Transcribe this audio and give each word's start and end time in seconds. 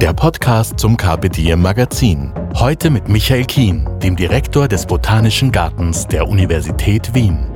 der 0.00 0.12
Podcast 0.12 0.78
zum 0.78 0.96
Carpe 0.96 1.28
Diem 1.28 1.60
Magazin. 1.60 2.32
Heute 2.54 2.88
mit 2.88 3.08
Michael 3.08 3.44
Kien, 3.44 3.88
dem 4.00 4.14
Direktor 4.14 4.68
des 4.68 4.86
Botanischen 4.86 5.50
Gartens 5.50 6.06
der 6.06 6.28
Universität 6.28 7.12
Wien. 7.14 7.50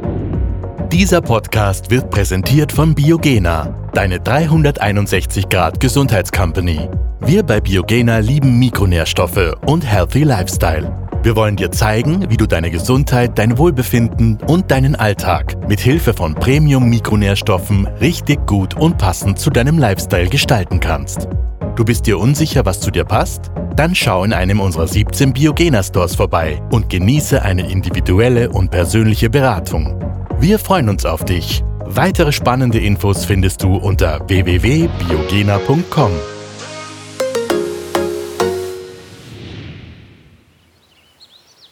Dieser 0.91 1.21
Podcast 1.21 1.93
wird 1.93 2.11
präsentiert 2.11 2.73
von 2.73 2.97
Biogena, 2.97 3.73
deine 3.95 4.19
361 4.19 5.49
Grad 5.51 5.79
Gesundheitscompany. 5.79 6.89
Wir 7.21 7.45
bei 7.45 7.61
Biogena 7.61 8.19
lieben 8.19 8.59
Mikronährstoffe 8.59 9.55
und 9.67 9.87
Healthy 9.87 10.25
Lifestyle. 10.25 10.93
Wir 11.23 11.37
wollen 11.37 11.55
dir 11.55 11.71
zeigen, 11.71 12.29
wie 12.29 12.37
du 12.37 12.47
deine 12.47 12.73
Gesundheit, 12.73 13.39
dein 13.39 13.57
Wohlbefinden 13.57 14.39
und 14.49 14.69
deinen 14.73 14.97
Alltag 14.97 15.57
mit 15.69 15.79
Hilfe 15.79 16.13
von 16.13 16.35
Premium 16.35 16.91
Mikronährstoffen 16.91 17.87
richtig 18.01 18.45
gut 18.49 18.77
und 18.77 18.99
passend 18.99 19.39
zu 19.39 19.49
deinem 19.51 19.79
Lifestyle 19.79 20.29
gestalten 20.29 20.81
kannst. 20.81 21.29
Du 21.75 21.87
bist 21.87 22.07
dir 22.07 22.19
unsicher, 22.19 22.67
was 22.67 22.81
zu 22.81 22.91
dir 22.91 23.05
passt? 23.05 23.51
Dann 23.77 23.95
schau 23.95 24.25
in 24.25 24.35
einem 24.35 24.61
unserer 24.61 24.87
17 24.87 25.33
Biogena 25.33 25.83
Stores 25.83 26.15
vorbei 26.15 26.63
und 26.71 26.91
genieße 26.91 27.41
eine 27.41 27.71
individuelle 27.71 28.51
und 28.51 28.71
persönliche 28.71 29.31
Beratung. 29.31 29.99
Wir 30.39 30.59
freuen 30.59 30.91
uns 30.91 31.07
auf 31.07 31.25
dich. 31.25 31.65
Weitere 31.87 32.31
spannende 32.31 32.79
Infos 32.79 33.25
findest 33.25 33.63
du 33.63 33.77
unter 33.77 34.21
www.biogena.com. 34.29 36.13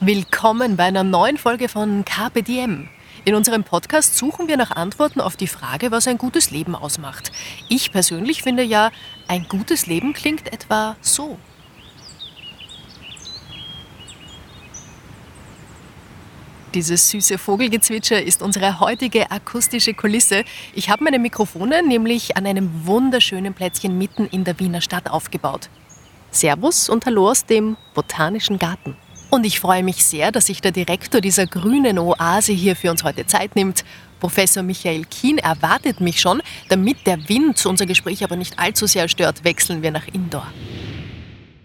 Willkommen 0.01 0.77
bei 0.77 0.85
einer 0.85 1.05
neuen 1.05 1.37
Folge 1.37 1.69
von 1.69 2.07
Diem. 2.49 2.89
In 3.27 3.35
unserem 3.35 3.65
Podcast 3.65 4.17
suchen 4.17 4.49
wir 4.49 4.57
nach 4.57 4.71
Antworten 4.71 5.21
auf 5.21 5.37
die 5.37 5.47
Frage, 5.47 5.91
was 5.91 6.09
ein 6.09 6.17
gutes 6.17 6.51
Leben 6.51 6.75
ausmacht. 6.75 7.33
Ich 7.69 7.93
persönlich 7.93 8.43
finde 8.43 8.63
ja, 8.63 8.91
ein 9.31 9.47
gutes 9.49 9.87
Leben 9.87 10.13
klingt 10.13 10.53
etwa 10.53 10.97
so. 11.01 11.39
Dieses 16.75 17.11
süße 17.11 17.39
Vogelgezwitscher 17.39 18.21
ist 18.21 18.43
unsere 18.43 18.81
heutige 18.81 19.31
akustische 19.31 19.95
Kulisse. 19.95 20.45
Ich 20.75 20.91
habe 20.91 21.05
meine 21.05 21.21
Mikrofone 21.21 21.87
nämlich 21.87 22.37
an 22.37 22.45
einem 22.45 22.87
wunderschönen 22.87 23.55
Plätzchen 23.55 23.97
mitten 23.97 24.27
in 24.27 24.43
der 24.43 24.59
Wiener 24.59 24.81
Stadt 24.81 25.09
aufgebaut. 25.09 25.71
Servus 26.33 26.89
und 26.89 27.07
Hallo 27.07 27.31
aus 27.31 27.47
dem 27.47 27.77
Botanischen 27.95 28.59
Garten. 28.59 28.97
Und 29.31 29.47
ich 29.47 29.61
freue 29.61 29.85
mich 29.85 30.05
sehr, 30.05 30.33
dass 30.33 30.47
sich 30.47 30.61
der 30.61 30.73
Direktor 30.73 31.21
dieser 31.21 31.47
grünen 31.47 32.01
Oase 32.01 32.53
hier 32.53 32.75
für 32.75 32.91
uns 32.91 33.05
heute 33.05 33.27
Zeit 33.27 33.55
nimmt. 33.55 33.85
Professor 34.21 34.63
Michael 34.63 35.05
Kien 35.07 35.39
erwartet 35.39 36.01
mich 36.01 36.21
schon. 36.21 36.43
Damit 36.69 37.07
der 37.07 37.29
Wind 37.29 37.65
unser 37.67 37.87
Gespräch 37.87 38.23
aber 38.23 38.37
nicht 38.37 38.59
allzu 38.59 38.87
sehr 38.87 39.09
stört, 39.09 39.43
wechseln 39.43 39.83
wir 39.83 39.91
nach 39.91 40.07
Indoor. 40.13 40.47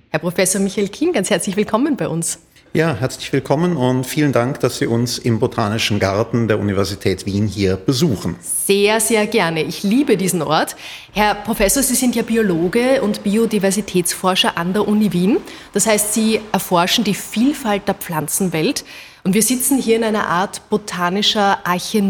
Herr 0.09 0.19
Professor 0.19 0.61
Michael 0.61 0.87
Kien, 0.87 1.11
ganz 1.11 1.29
herzlich 1.29 1.57
willkommen 1.57 1.97
bei 1.97 2.07
uns. 2.07 2.39
Ja, 2.75 2.93
herzlich 2.93 3.31
willkommen 3.31 3.77
und 3.77 4.03
vielen 4.05 4.33
Dank, 4.33 4.59
dass 4.59 4.79
Sie 4.79 4.85
uns 4.85 5.17
im 5.17 5.39
Botanischen 5.39 5.97
Garten 5.97 6.49
der 6.49 6.59
Universität 6.59 7.25
Wien 7.25 7.47
hier 7.47 7.77
besuchen. 7.77 8.35
Sehr, 8.41 8.99
sehr 8.99 9.27
gerne. 9.27 9.63
Ich 9.63 9.83
liebe 9.83 10.17
diesen 10.17 10.41
Ort. 10.41 10.75
Herr 11.13 11.35
Professor, 11.35 11.81
Sie 11.81 11.95
sind 11.95 12.17
ja 12.17 12.21
Biologe 12.21 13.01
und 13.01 13.23
Biodiversitätsforscher 13.23 14.57
an 14.57 14.73
der 14.73 14.89
Uni 14.89 15.13
Wien. 15.13 15.37
Das 15.71 15.87
heißt, 15.87 16.13
Sie 16.13 16.41
erforschen 16.51 17.05
die 17.05 17.13
Vielfalt 17.13 17.87
der 17.87 17.95
Pflanzenwelt. 17.95 18.83
Und 19.23 19.35
wir 19.35 19.41
sitzen 19.41 19.77
hier 19.77 19.95
in 19.95 20.03
einer 20.03 20.27
Art 20.27 20.69
botanischer 20.69 21.59
Arche. 21.65 22.03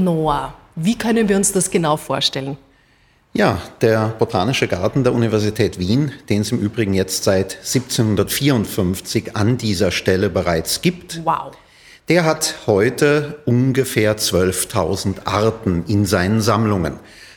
Wie 0.76 0.97
können 0.97 1.30
wir 1.30 1.38
uns 1.38 1.52
das 1.52 1.70
genau 1.70 1.96
vorstellen? 1.96 2.58
Ja, 3.38 3.62
der 3.81 4.16
Botanische 4.18 4.69
Garten 4.69 5.03
der 5.03 5.13
Universität 5.13 5.78
Wien, 5.78 6.13
den 6.29 6.40
es 6.44 6.53
im 6.53 6.59
Übrigen 6.59 6.94
jetzt 6.94 7.25
seit 7.25 7.57
1754 7.57 9.35
an 9.35 9.57
dieser 9.57 9.91
Stelle 9.91 10.29
bereits 10.29 10.81
gibt. 10.81 11.19
Wow. 11.25 11.51
Der 12.07 12.23
hat 12.23 12.56
heute 12.66 13.40
ungefähr 13.44 14.16
12.000 14.16 15.25
Arten 15.25 15.84
in 15.85 16.06
seinen 16.06 16.40
Sammlungen. 16.40 16.94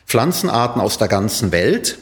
Pflanzenarten 0.06 0.80
aus 0.80 0.98
der 0.98 1.08
ganzen 1.08 1.50
Welt. 1.50 1.98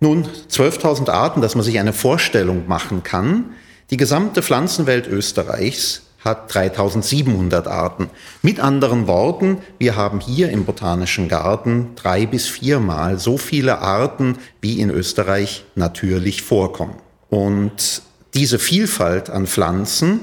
Nun, 0.00 0.26
12.000 0.50 1.10
Arten, 1.10 1.42
dass 1.42 1.54
man 1.54 1.64
sich 1.64 1.78
eine 1.78 1.92
Vorstellung 1.92 2.66
machen 2.66 3.02
kann. 3.02 3.50
Die 3.90 3.98
gesamte 3.98 4.42
Pflanzenwelt 4.42 5.06
Österreichs 5.06 6.05
hat 6.26 6.52
3700 6.52 7.66
Arten. 7.66 8.10
Mit 8.42 8.60
anderen 8.60 9.06
Worten, 9.06 9.62
wir 9.78 9.96
haben 9.96 10.20
hier 10.20 10.50
im 10.50 10.66
Botanischen 10.66 11.28
Garten 11.28 11.92
drei 11.96 12.26
bis 12.26 12.46
viermal 12.48 13.18
so 13.18 13.38
viele 13.38 13.78
Arten, 13.78 14.36
wie 14.60 14.80
in 14.80 14.90
Österreich 14.90 15.64
natürlich 15.74 16.42
vorkommen. 16.42 16.96
Und 17.30 18.02
diese 18.34 18.58
Vielfalt 18.58 19.30
an 19.30 19.46
Pflanzen, 19.46 20.20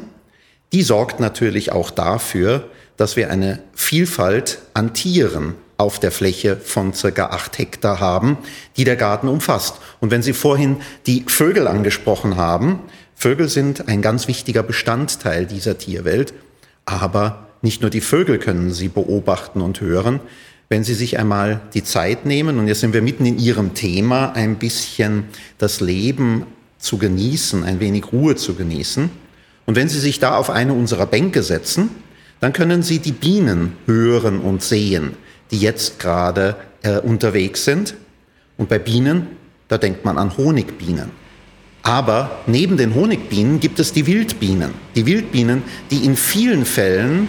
die 0.72 0.84
sorgt 0.84 1.20
natürlich 1.20 1.72
auch 1.72 1.90
dafür, 1.90 2.70
dass 2.98 3.16
wir 3.16 3.32
eine 3.32 3.64
Vielfalt 3.74 4.60
an 4.76 4.94
Tieren 4.94 5.56
auf 5.78 6.00
der 6.00 6.12
Fläche 6.12 6.58
von 6.58 6.94
circa 6.94 7.28
acht 7.28 7.58
Hektar 7.58 8.00
haben, 8.00 8.38
die 8.78 8.84
der 8.84 8.96
Garten 8.96 9.28
umfasst. 9.28 9.76
Und 10.00 10.12
wenn 10.12 10.22
Sie 10.22 10.34
vorhin 10.34 10.78
die 11.08 11.26
Vögel 11.28 11.68
angesprochen 11.68 12.38
haben, 12.38 12.80
Vögel 13.16 13.50
sind 13.50 13.88
ein 13.88 14.02
ganz 14.02 14.28
wichtiger 14.28 14.64
Bestandteil 14.64 15.46
dieser 15.46 15.78
Tierwelt, 15.78 16.34
aber 16.86 17.48
nicht 17.62 17.82
nur 17.82 17.90
die 17.90 18.02
Vögel 18.02 18.40
können 18.40 18.72
Sie 18.72 18.90
beobachten 18.90 19.62
und 19.62 19.80
hören. 19.80 20.20
Wenn 20.70 20.84
Sie 20.84 20.94
sich 20.94 21.18
einmal 21.20 21.62
die 21.74 21.84
Zeit 21.84 22.26
nehmen, 22.26 22.60
und 22.60 22.68
jetzt 22.68 22.82
sind 22.82 22.94
wir 22.94 23.02
mitten 23.02 23.26
in 23.26 23.40
Ihrem 23.40 23.74
Thema, 23.74 24.34
ein 24.34 24.56
bisschen 24.58 25.26
das 25.58 25.80
Leben 25.80 26.46
zu 26.80 26.98
genießen, 26.98 27.64
ein 27.64 27.80
wenig 27.80 28.12
Ruhe 28.12 28.36
zu 28.36 28.56
genießen, 28.56 29.10
und 29.66 29.76
wenn 29.76 29.88
Sie 29.88 30.00
sich 30.00 30.20
da 30.20 30.36
auf 30.36 30.50
eine 30.50 30.74
unserer 30.74 31.06
Bänke 31.06 31.42
setzen, 31.42 31.90
dann 32.42 32.52
können 32.52 32.84
Sie 32.84 33.00
die 33.00 33.14
Bienen 33.14 33.78
hören 33.86 34.40
und 34.40 34.62
sehen, 34.62 35.14
die 35.52 35.60
jetzt 35.60 36.00
gerade 36.00 36.58
äh, 36.82 37.00
unterwegs 37.00 37.64
sind. 37.64 37.96
Und 38.58 38.68
bei 38.68 38.80
Bienen, 38.80 39.28
da 39.70 39.78
denkt 39.78 40.04
man 40.04 40.18
an 40.18 40.36
Honigbienen. 40.36 41.23
Aber 41.84 42.40
neben 42.48 42.78
den 42.78 42.96
Honigbienen 42.96 43.60
gibt 43.60 43.78
es 43.80 43.92
die 43.92 44.06
Wildbienen. 44.06 44.74
Die 44.96 45.06
Wildbienen, 45.06 45.64
die 45.92 46.06
in 46.06 46.16
vielen 46.16 46.66
Fällen 46.66 47.28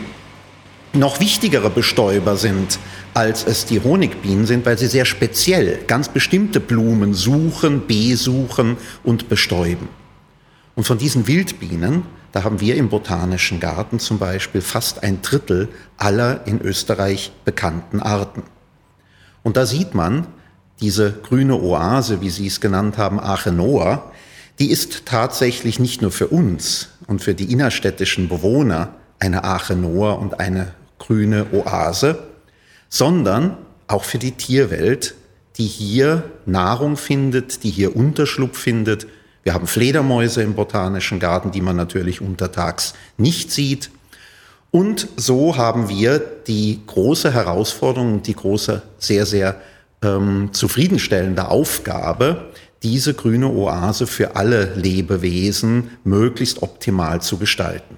noch 0.93 1.19
wichtigere 1.19 1.71
Bestäuber 1.71 2.37
sind, 2.37 2.79
als 3.15 3.45
es 3.45 3.67
die 3.67 3.81
Honigbienen 3.81 4.47
sind, 4.47 4.65
weil 4.65 4.79
sie 4.79 4.87
sehr 4.87 5.05
speziell 5.05 5.81
ganz 5.89 6.09
bestimmte 6.09 6.61
Blumen 6.61 7.15
suchen, 7.15 7.87
besuchen 7.89 8.77
und 9.03 9.29
bestäuben. 9.29 9.89
Und 10.77 10.85
von 10.85 10.99
diesen 10.99 11.27
Wildbienen, 11.27 12.03
da 12.31 12.45
haben 12.45 12.61
wir 12.61 12.77
im 12.77 12.89
Botanischen 12.89 13.59
Garten 13.59 13.99
zum 13.99 14.19
Beispiel 14.19 14.61
fast 14.61 15.03
ein 15.03 15.21
Drittel 15.23 15.69
aller 15.97 16.47
in 16.47 16.61
Österreich 16.61 17.33
bekannten 17.45 18.01
Arten. 18.01 18.45
Und 19.43 19.57
da 19.57 19.67
sieht 19.67 19.95
man 19.95 20.29
diese 20.81 21.13
grüne 21.13 21.61
Oase, 21.61 22.21
wie 22.21 22.31
Sie 22.31 22.47
es 22.47 22.61
genannt 22.61 22.99
haben, 22.99 23.21
Achenoa, 23.21 24.11
die 24.59 24.71
ist 24.71 25.07
tatsächlich 25.07 25.79
nicht 25.79 26.03
nur 26.03 26.11
für 26.11 26.29
uns 26.29 26.89
und 27.07 27.23
für 27.23 27.35
die 27.35 27.53
innerstädtischen 27.53 28.29
Bewohner 28.29 28.95
eine 29.19 29.45
Arche 29.45 29.75
Noah 29.75 30.19
und 30.19 30.41
eine 30.41 30.73
grüne 30.99 31.47
Oase, 31.53 32.19
sondern 32.89 33.57
auch 33.89 34.05
für 34.05 34.19
die 34.19 34.33
Tierwelt, 34.33 35.15
die 35.57 35.67
hier 35.67 36.25
Nahrung 36.47 36.97
findet, 36.97 37.63
die 37.65 37.71
hier 37.71 37.97
Unterschlupf 37.97 38.59
findet. 38.59 39.07
Wir 39.43 39.55
haben 39.55 39.67
Fledermäuse 39.67 40.43
im 40.43 40.55
Botanischen 40.55 41.21
Garten, 41.21 41.51
die 41.51 41.61
man 41.61 41.77
natürlich 41.77 42.21
untertags 42.21 42.95
nicht 43.17 43.51
sieht. 43.51 43.91
Und 44.71 45.09
so 45.17 45.57
haben 45.57 45.89
wir 45.89 46.19
die 46.19 46.81
große 46.87 47.33
Herausforderung 47.33 48.15
und 48.15 48.27
die 48.27 48.35
große, 48.35 48.83
sehr, 48.99 49.27
sehr 49.27 49.61
ähm, 50.03 50.51
zufriedenstellende 50.53 51.49
Aufgabe, 51.49 52.51
diese 52.85 53.15
grüne 53.15 53.49
Oase 53.49 54.07
für 54.07 54.37
alle 54.37 54.75
Lebewesen 54.77 55.91
möglichst 56.05 56.63
optimal 56.63 57.21
zu 57.21 57.39
gestalten. 57.39 57.97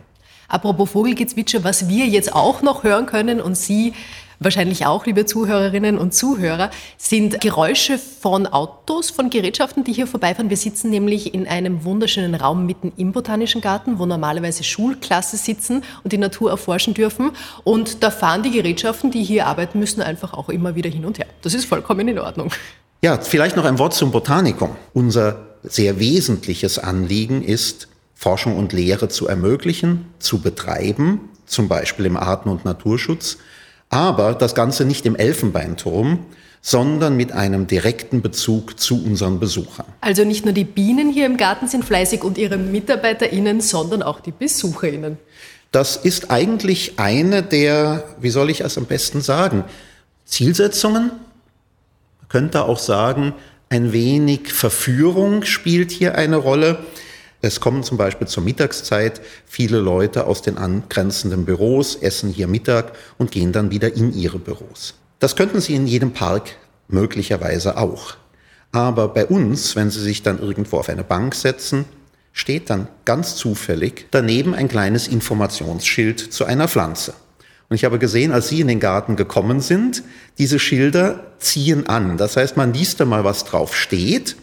Apropos 0.49 0.91
Vogelgezwitscher, 0.91 1.65
was 1.65 1.89
wir 1.89 2.07
jetzt 2.07 2.35
auch 2.35 2.63
noch 2.63 2.85
hören 2.85 3.07
können 3.07 3.41
und 3.41 3.57
Sie 3.57 3.93
wahrscheinlich 4.39 4.87
auch, 4.87 5.07
liebe 5.07 5.27
Zuhörerinnen 5.27 5.99
und 5.99 6.15
Zuhörer, 6.15 6.71
sind 6.99 7.41
Geräusche 7.41 7.99
von 7.99 8.47
Autos, 8.47 9.11
von 9.11 9.31
Gerätschaften, 9.31 9.83
die 9.83 9.93
hier 9.93 10.07
vorbeifahren. 10.07 10.51
Wir 10.51 10.57
sitzen 10.57 10.91
nämlich 10.91 11.35
in 11.35 11.49
einem 11.49 11.85
wunderschönen 11.85 12.35
Raum 12.35 12.67
mitten 12.67 12.93
im 12.97 13.13
Botanischen 13.13 13.61
Garten, 13.61 13.99
wo 13.99 14.07
normalerweise 14.07 14.63
Schulklasse 14.63 15.37
sitzen 15.37 15.83
und 16.05 16.13
die 16.13 16.19
Natur 16.19 16.51
erforschen 16.51 16.95
dürfen. 16.95 17.31
Und 17.65 18.03
da 18.03 18.11
fahren 18.11 18.43
die 18.43 18.51
Gerätschaften, 18.51 19.11
die 19.11 19.25
hier 19.25 19.47
arbeiten 19.47 19.79
müssen, 19.79 20.03
einfach 20.03 20.35
auch 20.35 20.49
immer 20.49 20.75
wieder 20.75 20.91
hin 20.91 21.05
und 21.05 21.19
her. 21.19 21.27
Das 21.43 21.55
ist 21.55 21.65
vollkommen 21.65 22.07
in 22.07 22.19
Ordnung. 22.19 22.53
Ja, 23.07 23.21
vielleicht 23.21 23.55
noch 23.55 23.65
ein 23.65 23.79
Wort 23.79 23.95
zum 23.95 24.11
Botanikum. 24.11 24.71
Unser 24.93 25.47
sehr 25.63 26.01
wesentliches 26.01 26.81
Anliegen 26.81 27.45
ist, 27.45 27.87
Forschung 28.17 28.57
und 28.57 28.73
Lehre 28.73 29.09
zu 29.09 29.29
ermöglichen, 29.29 30.07
zu 30.19 30.41
betreiben, 30.41 31.21
zum 31.47 31.69
Beispiel 31.69 32.05
im 32.07 32.17
Arten- 32.17 32.49
und 32.49 32.65
Naturschutz, 32.65 33.39
aber 33.91 34.35
das 34.35 34.57
Ganze 34.57 34.85
nicht 34.85 35.07
im 35.07 35.15
Elfenbeinturm, 35.15 36.27
sondern 36.61 37.17
mit 37.17 37.31
einem 37.31 37.69
direkten 37.69 38.23
Bezug 38.23 38.81
zu 38.81 39.01
unseren 39.05 39.39
Besuchern. 39.39 39.87
Also 40.01 40.25
nicht 40.25 40.45
nur 40.45 40.53
die 40.53 40.65
Bienen 40.65 41.13
hier 41.13 41.27
im 41.27 41.37
Garten 41.37 41.69
sind 41.69 41.85
fleißig 41.85 42.25
und 42.25 42.37
ihre 42.39 42.57
MitarbeiterInnen, 42.57 43.61
sondern 43.61 44.03
auch 44.03 44.19
die 44.19 44.33
BesucherInnen. 44.33 45.17
Das 45.71 45.97
ist 45.97 46.33
eigentlich 46.33 46.95
eine 46.97 47.45
der, 47.45 48.03
wie 48.21 48.31
soll 48.31 48.51
ich 48.51 48.63
es 48.63 48.77
am 48.77 48.87
besten 48.87 49.21
sagen, 49.21 49.63
Zielsetzungen. 50.25 51.13
Könnte 52.29 52.65
auch 52.65 52.79
sagen, 52.79 53.35
ein 53.69 53.93
wenig 53.93 54.53
Verführung 54.53 55.43
spielt 55.43 55.91
hier 55.91 56.15
eine 56.15 56.37
Rolle. 56.37 56.79
Es 57.43 57.61
kommen 57.61 57.83
zum 57.83 57.99
Beispiel 57.99 58.27
zur 58.27 58.43
Mittagszeit 58.43 59.21
viele 59.45 59.79
Leute 59.79 60.27
aus 60.27 60.43
den 60.43 60.57
angrenzenden 60.57 61.45
Büros, 61.45 61.97
essen 61.97 62.31
hier 62.31 62.47
Mittag 62.47 62.93
und 63.19 63.31
gehen 63.31 63.53
dann 63.53 63.71
wieder 63.71 63.95
in 63.95 64.13
ihre 64.13 64.39
Büros. 64.39 64.95
Das 65.19 65.37
könnten 65.37 65.61
Sie 65.61 65.75
in 65.75 65.87
jedem 65.87 66.13
Park 66.13 66.51
möglicherweise 66.89 67.77
auch. 67.77 68.15
Aber 68.73 69.09
bei 69.09 69.27
uns, 69.27 69.75
wenn 69.77 69.91
Sie 69.91 70.01
sich 70.01 70.23
dann 70.23 70.39
irgendwo 70.39 70.79
auf 70.79 70.89
eine 70.89 71.05
Bank 71.05 71.35
setzen, 71.35 71.87
steht 72.33 72.69
dann 72.69 72.89
ganz 73.05 73.37
zufällig 73.37 74.07
daneben 74.11 74.55
ein 74.55 74.69
kleines 74.69 75.09
Informationsschild 75.09 76.21
zu 76.21 76.45
einer 76.45 76.69
Pflanze. 76.69 77.15
Und 77.69 77.77
ich 77.77 77.85
habe 77.85 77.99
gesehen, 77.99 78.33
als 78.33 78.49
Sie 78.49 78.61
in 78.61 78.69
den 78.69 78.81
Garten 78.81 79.17
gekommen 79.17 79.61
sind, 79.61 80.03
diese 80.39 80.59
Schilder 80.59 81.25
ziehen 81.39 81.89
an. 81.89 82.17
Das 82.17 82.37
heißt, 82.37 82.57
man 82.57 82.73
liest 82.73 83.01
da 83.01 83.05
mal, 83.05 83.25
was 83.25 83.45
drauf 83.45 83.75
steht 83.75 84.37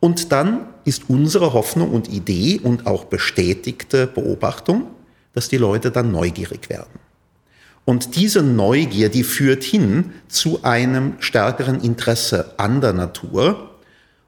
und 0.00 0.32
dann 0.32 0.66
ist 0.84 1.04
unsere 1.08 1.52
Hoffnung 1.52 1.92
und 1.92 2.08
Idee 2.08 2.58
und 2.62 2.86
auch 2.86 3.04
bestätigte 3.04 4.06
Beobachtung, 4.06 4.86
dass 5.34 5.48
die 5.48 5.58
Leute 5.58 5.90
dann 5.90 6.10
neugierig 6.10 6.70
werden. 6.70 6.98
Und 7.84 8.16
diese 8.16 8.42
Neugier, 8.42 9.08
die 9.08 9.24
führt 9.24 9.62
hin 9.62 10.12
zu 10.28 10.62
einem 10.62 11.14
stärkeren 11.20 11.80
Interesse 11.80 12.54
an 12.56 12.80
der 12.80 12.92
Natur. 12.92 13.70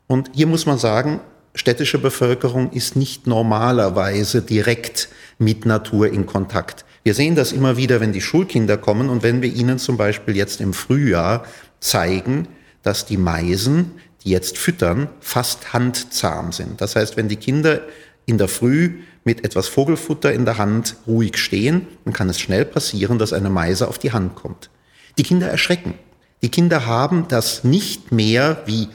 Und 0.07 0.31
hier 0.35 0.47
muss 0.47 0.67
man 0.67 0.79
sagen, 0.79 1.21
städtische 1.55 1.99
Bevölkerung 1.99 2.71
ist 2.73 2.97
nicht 2.97 3.27
normalerweise 3.27 4.43
direkt 4.43 5.09
mit 5.39 5.65
Natur 5.65 6.09
in 6.09 6.27
Kontakt. 6.27 6.85
Wir 7.05 7.15
sehen 7.15 7.35
das 7.35 7.53
immer 7.53 7.77
wieder, 7.77 8.01
wenn 8.01 8.13
die 8.13 8.21
Schulkinder 8.21 8.77
kommen 8.77 9.09
und 9.09 9.23
wenn 9.23 9.43
wir 9.43 9.53
ihnen 9.53 9.79
zum 9.79 9.97
Beispiel 9.97 10.37
jetzt 10.37 10.61
im 10.61 10.73
Frühjahr 10.73 11.45
zeigen, 11.81 12.49
dass 12.83 13.07
die 13.07 13.17
Meisen 13.17 13.93
die 14.25 14.31
jetzt 14.31 14.59
füttern, 14.59 15.09
fast 15.21 15.73
handzahm 15.73 16.53
sind. 16.53 16.81
Das 16.81 16.97
heißt, 16.97 17.17
wenn 17.17 17.29
die 17.29 17.37
Kinder 17.37 17.83
in 18.27 18.39
der 18.39 18.49
Früh 18.49 19.01
mit 19.25 19.45
etwas 19.45 19.69
Vogelfutter 19.69 20.33
in 20.33 20.45
der 20.45 20.59
Hand 20.59 20.97
ruhig 21.07 21.37
stehen, 21.37 21.87
dann 22.05 22.13
kann 22.13 22.29
es 22.29 22.41
schnell 22.41 22.65
passieren, 22.65 23.19
dass 23.19 23.33
eine 23.33 23.51
Meise 23.51 23.89
auf 23.89 23.99
die 23.99 24.13
Hand 24.13 24.35
kommt. 24.35 24.71
Die 25.19 25.23
Kinder 25.23 25.49
erschrecken. 25.49 25.95
Die 26.43 26.51
Kinder 26.51 26.87
haben 26.87 27.27
das 27.29 27.65
nicht 27.65 28.13
mehr 28.13 28.63
wie 28.67 28.89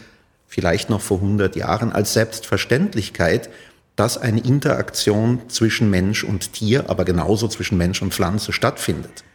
vielleicht 0.48 0.90
noch 0.90 1.02
vor 1.02 1.18
100 1.18 1.56
Jahren 1.56 1.92
als 1.92 2.14
Selbstverständlichkeit, 2.14 3.50
dass 3.98 4.18
eine 4.18 4.40
Interaktion 4.40 5.42
zwischen 5.50 5.90
Mensch 5.90 6.24
und 6.24 6.54
Tier, 6.54 6.90
aber 6.90 7.04
genauso 7.04 7.50
zwischen 7.50 7.78
Mensch 7.78 8.02
und 8.02 8.14
Pflanze 8.14 8.54
stattfindet. 8.54 9.26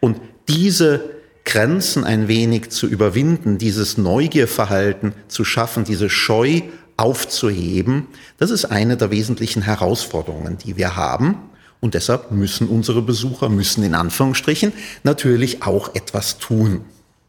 Und 0.00 0.20
diese 0.48 1.16
Grenzen 1.44 2.04
ein 2.04 2.28
wenig 2.28 2.70
zu 2.70 2.88
überwinden, 2.88 3.56
dieses 3.56 3.96
Neugierverhalten 3.96 5.14
zu 5.28 5.44
schaffen, 5.44 5.84
diese 5.84 6.10
Scheu 6.10 6.62
aufzuheben, 6.96 8.08
das 8.38 8.50
ist 8.50 8.64
eine 8.64 8.96
der 8.96 9.10
wesentlichen 9.12 9.62
Herausforderungen, 9.62 10.58
die 10.58 10.76
wir 10.76 10.96
haben. 10.96 11.36
Und 11.80 11.94
deshalb 11.94 12.32
müssen 12.32 12.68
unsere 12.68 13.02
Besucher, 13.02 13.48
müssen 13.48 13.84
in 13.84 13.94
Anführungsstrichen, 13.94 14.72
natürlich 15.04 15.62
auch 15.62 15.94
etwas 15.94 16.38
tun. 16.38 16.84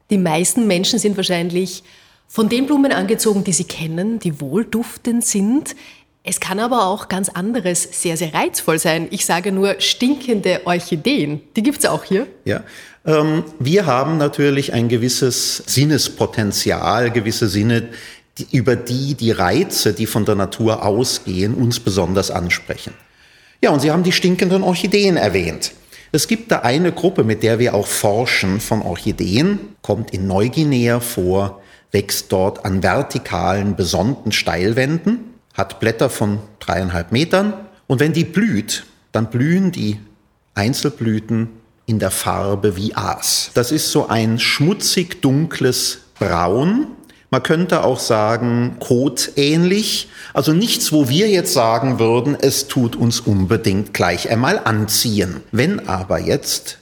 Die 0.09 0.17
meisten 0.17 0.65
Menschen 0.65 0.97
sind 0.97 1.17
wahrscheinlich 1.17 1.83
von 2.27 2.49
den 2.49 2.65
Blumen 2.65 2.91
angezogen, 2.91 3.43
die 3.43 3.53
sie 3.53 3.63
kennen, 3.63 4.19
die 4.19 4.41
wohlduftend 4.41 5.25
sind. 5.25 5.75
Es 6.29 6.41
kann 6.41 6.59
aber 6.59 6.87
auch 6.87 7.07
ganz 7.07 7.29
anderes 7.29 7.87
sehr, 7.89 8.17
sehr 8.17 8.33
reizvoll 8.33 8.79
sein. 8.79 9.07
Ich 9.11 9.25
sage 9.25 9.53
nur 9.53 9.79
stinkende 9.79 10.59
Orchideen. 10.65 11.39
Die 11.55 11.63
gibt 11.63 11.79
es 11.79 11.85
auch 11.85 12.03
hier. 12.03 12.27
Ja, 12.43 12.63
ähm, 13.05 13.45
wir 13.59 13.85
haben 13.85 14.17
natürlich 14.17 14.73
ein 14.73 14.89
gewisses 14.89 15.63
Sinnespotenzial, 15.65 17.11
gewisse 17.11 17.47
Sinne, 17.47 17.87
die, 18.37 18.47
über 18.51 18.75
die 18.75 19.15
die 19.15 19.31
Reize, 19.31 19.93
die 19.93 20.05
von 20.05 20.25
der 20.25 20.35
Natur 20.35 20.85
ausgehen, 20.85 21.53
uns 21.53 21.79
besonders 21.79 22.29
ansprechen. 22.29 22.93
Ja, 23.61 23.69
und 23.69 23.79
Sie 23.79 23.91
haben 23.91 24.03
die 24.03 24.11
stinkenden 24.11 24.63
Orchideen 24.63 25.15
erwähnt. 25.15 25.71
Es 26.11 26.27
gibt 26.27 26.51
da 26.51 26.59
eine 26.59 26.91
Gruppe, 26.91 27.23
mit 27.23 27.41
der 27.41 27.57
wir 27.57 27.73
auch 27.73 27.87
forschen 27.87 28.59
von 28.59 28.81
Orchideen, 28.81 29.59
kommt 29.81 30.11
in 30.11 30.27
Neuguinea 30.27 30.99
vor, 30.99 31.61
wächst 31.93 32.33
dort 32.33 32.65
an 32.65 32.83
vertikalen, 32.83 33.77
besonnten 33.77 34.33
Steilwänden, 34.33 35.26
hat 35.57 35.79
Blätter 35.79 36.09
von 36.09 36.39
dreieinhalb 36.59 37.11
Metern 37.11 37.53
und 37.87 37.99
wenn 37.99 38.13
die 38.13 38.23
blüht, 38.23 38.85
dann 39.11 39.29
blühen 39.29 39.71
die 39.71 39.99
Einzelblüten 40.53 41.49
in 41.87 41.99
der 41.99 42.11
Farbe 42.11 42.75
wie 42.77 42.95
Aas. 42.95 43.51
Das 43.53 43.71
ist 43.71 43.91
so 43.91 44.07
ein 44.07 44.39
schmutzig 44.39 45.21
dunkles 45.21 45.99
Braun. 46.19 46.87
Man 47.29 47.43
könnte 47.43 47.83
auch 47.83 47.99
sagen, 47.99 48.77
kotähnlich. 48.79 50.09
Also 50.33 50.53
nichts, 50.53 50.91
wo 50.91 51.09
wir 51.09 51.29
jetzt 51.29 51.53
sagen 51.53 51.99
würden, 51.99 52.37
es 52.39 52.67
tut 52.67 52.95
uns 52.95 53.19
unbedingt 53.19 53.93
gleich 53.93 54.29
einmal 54.29 54.59
anziehen. 54.63 55.41
Wenn 55.51 55.87
aber 55.87 56.19
jetzt 56.19 56.77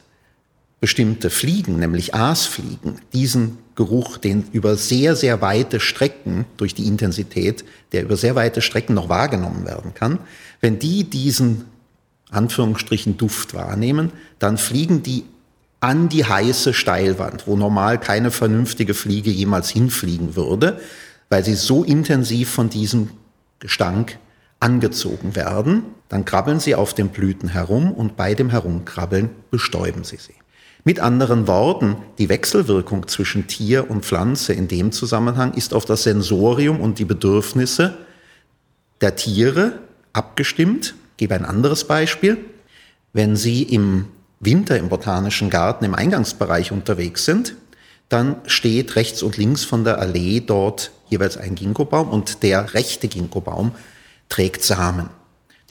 bestimmte 0.82 1.30
Fliegen, 1.30 1.80
nämlich 1.80 2.14
Aasfliegen, 2.14 3.02
diesen 3.14 3.58
Geruch, 3.76 4.18
den 4.18 4.46
über 4.52 4.78
sehr, 4.78 5.16
sehr 5.16 5.42
weite 5.42 5.80
Strecken, 5.80 6.46
durch 6.58 6.74
die 6.74 6.88
Intensität, 6.88 7.66
der 7.92 8.04
über 8.04 8.16
sehr 8.18 8.36
weite 8.36 8.62
Strecken 8.62 8.94
noch 8.96 9.10
wahrgenommen 9.10 9.66
werden 9.66 9.94
kann, 9.94 10.20
wenn 10.62 10.80
die 10.80 11.04
diesen 11.04 11.66
Anführungsstrichen 12.32 13.18
Duft 13.18 13.54
wahrnehmen, 13.54 14.12
dann 14.40 14.58
fliegen 14.58 15.04
die 15.04 15.26
an 15.80 16.10
die 16.10 16.26
heiße 16.26 16.74
Steilwand, 16.74 17.48
wo 17.48 17.56
normal 17.56 18.00
keine 18.00 18.32
vernünftige 18.32 18.94
Fliege 18.94 19.30
jemals 19.30 19.70
hinfliegen 19.70 20.36
würde, 20.36 20.80
weil 21.30 21.44
sie 21.44 21.56
so 21.56 21.84
intensiv 21.84 22.50
von 22.50 22.70
diesem 22.70 23.12
Gestank 23.60 24.18
angezogen 24.60 25.36
werden. 25.36 25.84
Dann 26.10 26.26
krabbeln 26.26 26.60
sie 26.60 26.76
auf 26.76 26.94
den 26.94 27.10
Blüten 27.10 27.50
herum 27.50 27.92
und 27.92 28.16
bei 28.16 28.34
dem 28.34 28.50
Herumkrabbeln 28.50 29.30
bestäuben 29.52 30.04
sie 30.04 30.18
sie. 30.18 30.34
Mit 30.88 31.00
anderen 31.00 31.48
Worten, 31.48 31.98
die 32.20 32.30
Wechselwirkung 32.30 33.08
zwischen 33.08 33.48
Tier 33.48 33.90
und 33.90 34.06
Pflanze 34.06 34.54
in 34.54 34.68
dem 34.68 34.92
Zusammenhang 34.92 35.56
ist 35.56 35.74
auf 35.74 35.84
das 35.84 36.04
Sensorium 36.04 36.80
und 36.80 37.00
die 37.00 37.06
Bedürfnisse 37.06 37.98
der 39.02 39.16
Tiere 39.16 39.80
abgestimmt 40.14 40.94
gebe 41.18 41.34
ein 41.34 41.44
anderes 41.44 41.86
Beispiel. 41.86 42.38
Wenn 43.14 43.36
Sie 43.36 43.64
im 43.64 44.10
Winter 44.40 44.78
im 44.78 44.90
Botanischen 44.90 45.50
Garten 45.50 45.86
im 45.86 45.96
Eingangsbereich 45.96 46.72
unterwegs 46.72 47.26
sind, 47.26 47.56
dann 48.08 48.36
steht 48.46 48.96
rechts 48.96 49.24
und 49.24 49.38
links 49.38 49.64
von 49.64 49.86
der 49.86 49.98
Allee 49.98 50.40
dort 50.40 50.92
jeweils 51.10 51.36
ein 51.36 51.56
Ginkgobaum 51.56 52.10
und 52.10 52.44
der 52.44 52.76
rechte 52.76 53.08
Ginkgobaum 53.08 53.72
trägt 54.30 54.64
Samen. 54.64 55.10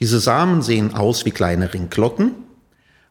Diese 0.00 0.18
Samen 0.18 0.60
sehen 0.60 0.92
aus 0.92 1.24
wie 1.24 1.30
kleine 1.30 1.72
Ringklotten, 1.72 2.32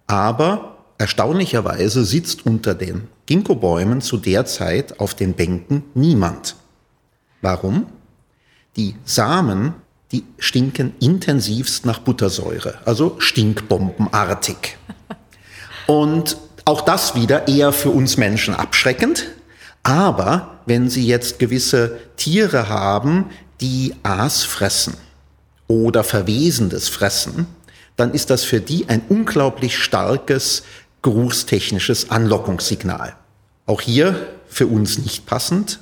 aber 0.06 0.73
erstaunlicherweise 1.04 2.06
sitzt 2.06 2.46
unter 2.46 2.76
den 2.76 3.10
Ginkgobäumen 3.26 4.02
zu 4.02 4.18
der 4.18 4.46
Zeit 4.46 5.00
auf 5.00 5.14
den 5.14 5.34
Bänken 5.34 5.84
niemand. 5.94 6.56
Warum? 7.42 7.88
Die 8.78 8.96
Samen 9.06 9.74
die 10.14 10.24
stinken 10.38 10.94
intensivst 11.00 11.88
nach 11.88 12.00
Buttersäure, 12.00 12.76
also 12.86 13.16
stinkbombenartig. 13.18 14.78
Und 15.88 16.38
auch 16.66 16.82
das 16.82 17.16
wieder 17.16 17.48
eher 17.48 17.74
für 17.74 17.90
uns 17.90 18.16
Menschen 18.16 18.54
abschreckend. 18.54 19.26
Aber 19.82 20.60
wenn 20.68 20.90
Sie 20.90 21.06
jetzt 21.06 21.40
gewisse 21.40 21.98
Tiere 22.16 22.70
haben, 22.70 23.32
die 23.60 23.96
Aas 24.04 24.44
fressen 24.44 24.94
oder 25.68 26.04
Verwesendes 26.04 26.90
fressen, 26.90 27.48
dann 27.96 28.14
ist 28.14 28.30
das 28.30 28.44
für 28.44 28.62
die 28.62 28.90
ein 28.90 29.02
unglaublich 29.10 29.78
starkes 29.78 30.64
geruchstechnisches 31.04 32.10
Anlockungssignal. 32.10 33.16
Auch 33.68 33.82
hier 33.82 34.28
für 34.48 34.68
uns 34.68 34.98
nicht 34.98 35.28
passend, 35.28 35.80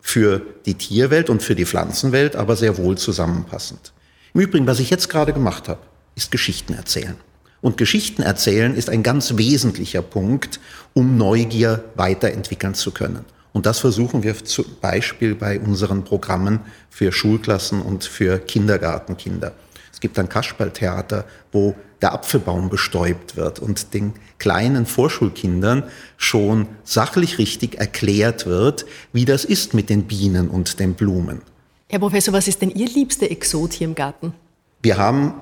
für 0.00 0.42
die 0.66 0.74
Tierwelt 0.74 1.30
und 1.30 1.42
für 1.42 1.54
die 1.54 1.66
Pflanzenwelt, 1.66 2.36
aber 2.36 2.56
sehr 2.56 2.76
wohl 2.76 2.98
zusammenpassend. 2.98 3.92
Im 4.34 4.40
Übrigen, 4.42 4.66
was 4.66 4.80
ich 4.80 4.90
jetzt 4.90 5.08
gerade 5.08 5.32
gemacht 5.32 5.68
habe, 5.68 5.80
ist 6.14 6.30
Geschichten 6.30 6.74
erzählen. 6.74 7.16
Und 7.60 7.76
Geschichten 7.76 8.22
erzählen 8.22 8.74
ist 8.74 8.88
ein 8.88 9.02
ganz 9.02 9.36
wesentlicher 9.36 10.02
Punkt, 10.02 10.60
um 10.94 11.16
Neugier 11.16 11.84
weiterentwickeln 11.96 12.74
zu 12.74 12.92
können. 12.92 13.24
Und 13.52 13.66
das 13.66 13.80
versuchen 13.80 14.22
wir 14.22 14.44
zum 14.44 14.66
Beispiel 14.80 15.34
bei 15.34 15.58
unseren 15.58 16.04
Programmen 16.04 16.60
für 16.90 17.10
Schulklassen 17.10 17.82
und 17.82 18.04
für 18.04 18.38
Kindergartenkinder. 18.38 19.52
Es 19.98 20.00
gibt 20.00 20.16
ein 20.20 20.28
Kasperltheater, 20.28 21.24
wo 21.50 21.74
der 22.00 22.12
Apfelbaum 22.12 22.68
bestäubt 22.68 23.34
wird 23.34 23.58
und 23.58 23.94
den 23.94 24.12
kleinen 24.38 24.86
Vorschulkindern 24.86 25.82
schon 26.16 26.68
sachlich 26.84 27.38
richtig 27.38 27.80
erklärt 27.80 28.46
wird, 28.46 28.86
wie 29.12 29.24
das 29.24 29.44
ist 29.44 29.74
mit 29.74 29.90
den 29.90 30.04
Bienen 30.04 30.50
und 30.50 30.78
den 30.78 30.94
Blumen. 30.94 31.42
Herr 31.88 31.98
Professor, 31.98 32.32
was 32.32 32.46
ist 32.46 32.62
denn 32.62 32.70
Ihr 32.70 32.86
liebster 32.86 33.28
Exot 33.28 33.72
hier 33.72 33.88
im 33.88 33.96
Garten? 33.96 34.34
Wir 34.82 34.98
haben 34.98 35.34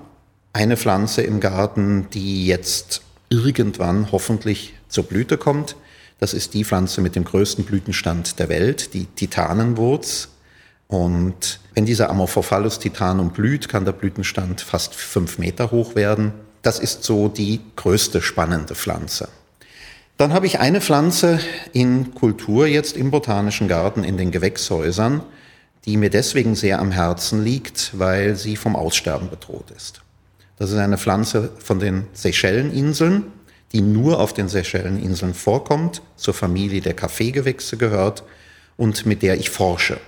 eine 0.54 0.78
Pflanze 0.78 1.20
im 1.20 1.40
Garten, 1.40 2.06
die 2.14 2.46
jetzt 2.46 3.02
irgendwann 3.28 4.10
hoffentlich 4.10 4.72
zur 4.88 5.04
Blüte 5.04 5.36
kommt. 5.36 5.76
Das 6.18 6.32
ist 6.32 6.54
die 6.54 6.64
Pflanze 6.64 7.02
mit 7.02 7.14
dem 7.14 7.24
größten 7.24 7.66
Blütenstand 7.66 8.38
der 8.38 8.48
Welt, 8.48 8.94
die 8.94 9.04
Titanenwurz. 9.04 10.30
Und 10.88 11.60
wenn 11.74 11.86
dieser 11.86 12.10
Amorphophallus 12.10 12.78
titanum 12.78 13.30
blüht, 13.30 13.68
kann 13.68 13.84
der 13.84 13.92
Blütenstand 13.92 14.60
fast 14.60 14.94
fünf 14.94 15.38
Meter 15.38 15.70
hoch 15.70 15.94
werden. 15.94 16.32
Das 16.62 16.78
ist 16.78 17.04
so 17.04 17.28
die 17.28 17.60
größte 17.76 18.22
spannende 18.22 18.74
Pflanze. 18.74 19.28
Dann 20.16 20.32
habe 20.32 20.46
ich 20.46 20.60
eine 20.60 20.80
Pflanze 20.80 21.40
in 21.72 22.14
Kultur 22.14 22.66
jetzt 22.66 22.96
im 22.96 23.10
Botanischen 23.10 23.68
Garten 23.68 24.02
in 24.02 24.16
den 24.16 24.30
Gewächshäusern, 24.30 25.22
die 25.84 25.96
mir 25.96 26.10
deswegen 26.10 26.54
sehr 26.54 26.78
am 26.78 26.90
Herzen 26.90 27.44
liegt, 27.44 27.98
weil 27.98 28.36
sie 28.36 28.56
vom 28.56 28.76
Aussterben 28.76 29.28
bedroht 29.28 29.70
ist. 29.76 30.00
Das 30.58 30.70
ist 30.70 30.78
eine 30.78 30.96
Pflanze 30.96 31.50
von 31.58 31.78
den 31.78 32.06
Seychelleninseln, 32.14 33.24
die 33.72 33.82
nur 33.82 34.20
auf 34.20 34.32
den 34.32 34.48
Seychelleninseln 34.48 35.34
vorkommt, 35.34 36.00
zur 36.16 36.32
Familie 36.32 36.80
der 36.80 36.94
Kaffeegewächse 36.94 37.76
gehört 37.76 38.22
und 38.78 39.04
mit 39.04 39.22
der 39.22 39.38
ich 39.38 39.50
forsche. 39.50 40.00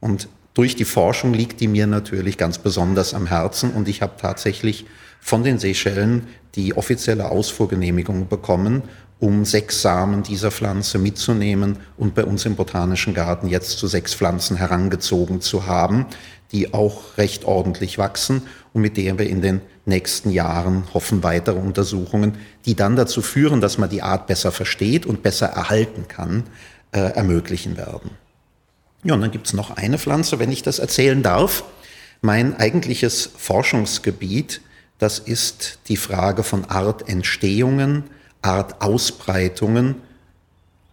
Und 0.00 0.28
durch 0.54 0.76
die 0.76 0.84
Forschung 0.84 1.34
liegt 1.34 1.60
die 1.60 1.68
mir 1.68 1.86
natürlich 1.86 2.38
ganz 2.38 2.58
besonders 2.58 3.12
am 3.12 3.26
Herzen 3.26 3.70
und 3.70 3.88
ich 3.88 4.02
habe 4.02 4.14
tatsächlich 4.20 4.86
von 5.20 5.42
den 5.42 5.58
Seychellen 5.58 6.28
die 6.54 6.76
offizielle 6.76 7.30
Ausfuhrgenehmigung 7.30 8.28
bekommen, 8.28 8.82
um 9.18 9.44
sechs 9.44 9.82
Samen 9.82 10.22
dieser 10.22 10.50
Pflanze 10.50 10.98
mitzunehmen 10.98 11.78
und 11.96 12.14
bei 12.14 12.24
uns 12.24 12.44
im 12.44 12.56
Botanischen 12.56 13.14
Garten 13.14 13.48
jetzt 13.48 13.78
zu 13.78 13.86
sechs 13.86 14.14
Pflanzen 14.14 14.56
herangezogen 14.56 15.40
zu 15.40 15.66
haben, 15.66 16.06
die 16.52 16.72
auch 16.72 17.16
recht 17.16 17.44
ordentlich 17.44 17.98
wachsen 17.98 18.42
und 18.72 18.82
mit 18.82 18.96
der 18.96 19.18
wir 19.18 19.28
in 19.28 19.40
den 19.40 19.60
nächsten 19.86 20.30
Jahren 20.30 20.84
hoffen 20.94 21.22
weitere 21.22 21.58
Untersuchungen, 21.58 22.36
die 22.66 22.76
dann 22.76 22.94
dazu 22.94 23.22
führen, 23.22 23.60
dass 23.60 23.78
man 23.78 23.90
die 23.90 24.02
Art 24.02 24.26
besser 24.26 24.52
versteht 24.52 25.06
und 25.06 25.22
besser 25.22 25.46
erhalten 25.46 26.06
kann, 26.06 26.44
äh, 26.92 27.00
ermöglichen 27.00 27.76
werden. 27.76 28.10
Ja, 29.04 29.14
und 29.14 29.20
dann 29.20 29.30
gibt 29.30 29.46
es 29.46 29.52
noch 29.52 29.76
eine 29.76 29.98
Pflanze, 29.98 30.38
wenn 30.38 30.50
ich 30.50 30.62
das 30.62 30.78
erzählen 30.78 31.22
darf. 31.22 31.64
Mein 32.22 32.56
eigentliches 32.56 33.30
Forschungsgebiet, 33.36 34.62
das 34.98 35.18
ist 35.18 35.78
die 35.88 35.98
Frage 35.98 36.42
von 36.42 36.64
Artentstehungen, 36.64 38.04
Artausbreitungen, 38.40 39.96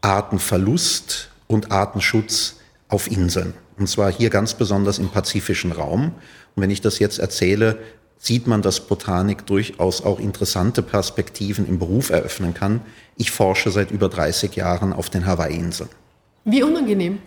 Artenverlust 0.02 1.30
und 1.48 1.72
Artenschutz 1.72 2.58
auf 2.90 3.10
Inseln. 3.10 3.54
Und 3.78 3.88
zwar 3.88 4.12
hier 4.12 4.30
ganz 4.30 4.56
besonders 4.56 5.00
im 5.00 5.08
pazifischen 5.08 5.72
Raum. 5.72 6.12
Und 6.56 6.64
wenn 6.64 6.70
ich 6.70 6.82
das 6.82 7.00
jetzt 7.00 7.20
erzähle, 7.20 7.78
sieht 8.18 8.46
man, 8.46 8.62
dass 8.62 8.88
Botanik 8.88 9.46
durchaus 9.46 10.04
auch 10.04 10.20
interessante 10.20 10.82
Perspektiven 10.82 11.66
im 11.66 11.80
Beruf 11.80 12.10
eröffnen 12.10 12.54
kann. 12.54 12.82
Ich 13.16 13.32
forsche 13.32 13.72
seit 13.72 13.90
über 13.90 14.10
30 14.10 14.54
Jahren 14.56 14.92
auf 14.92 15.10
den 15.10 15.26
Hawaii-Inseln. 15.26 15.90
Wie 16.44 16.62
unangenehm 16.62 17.20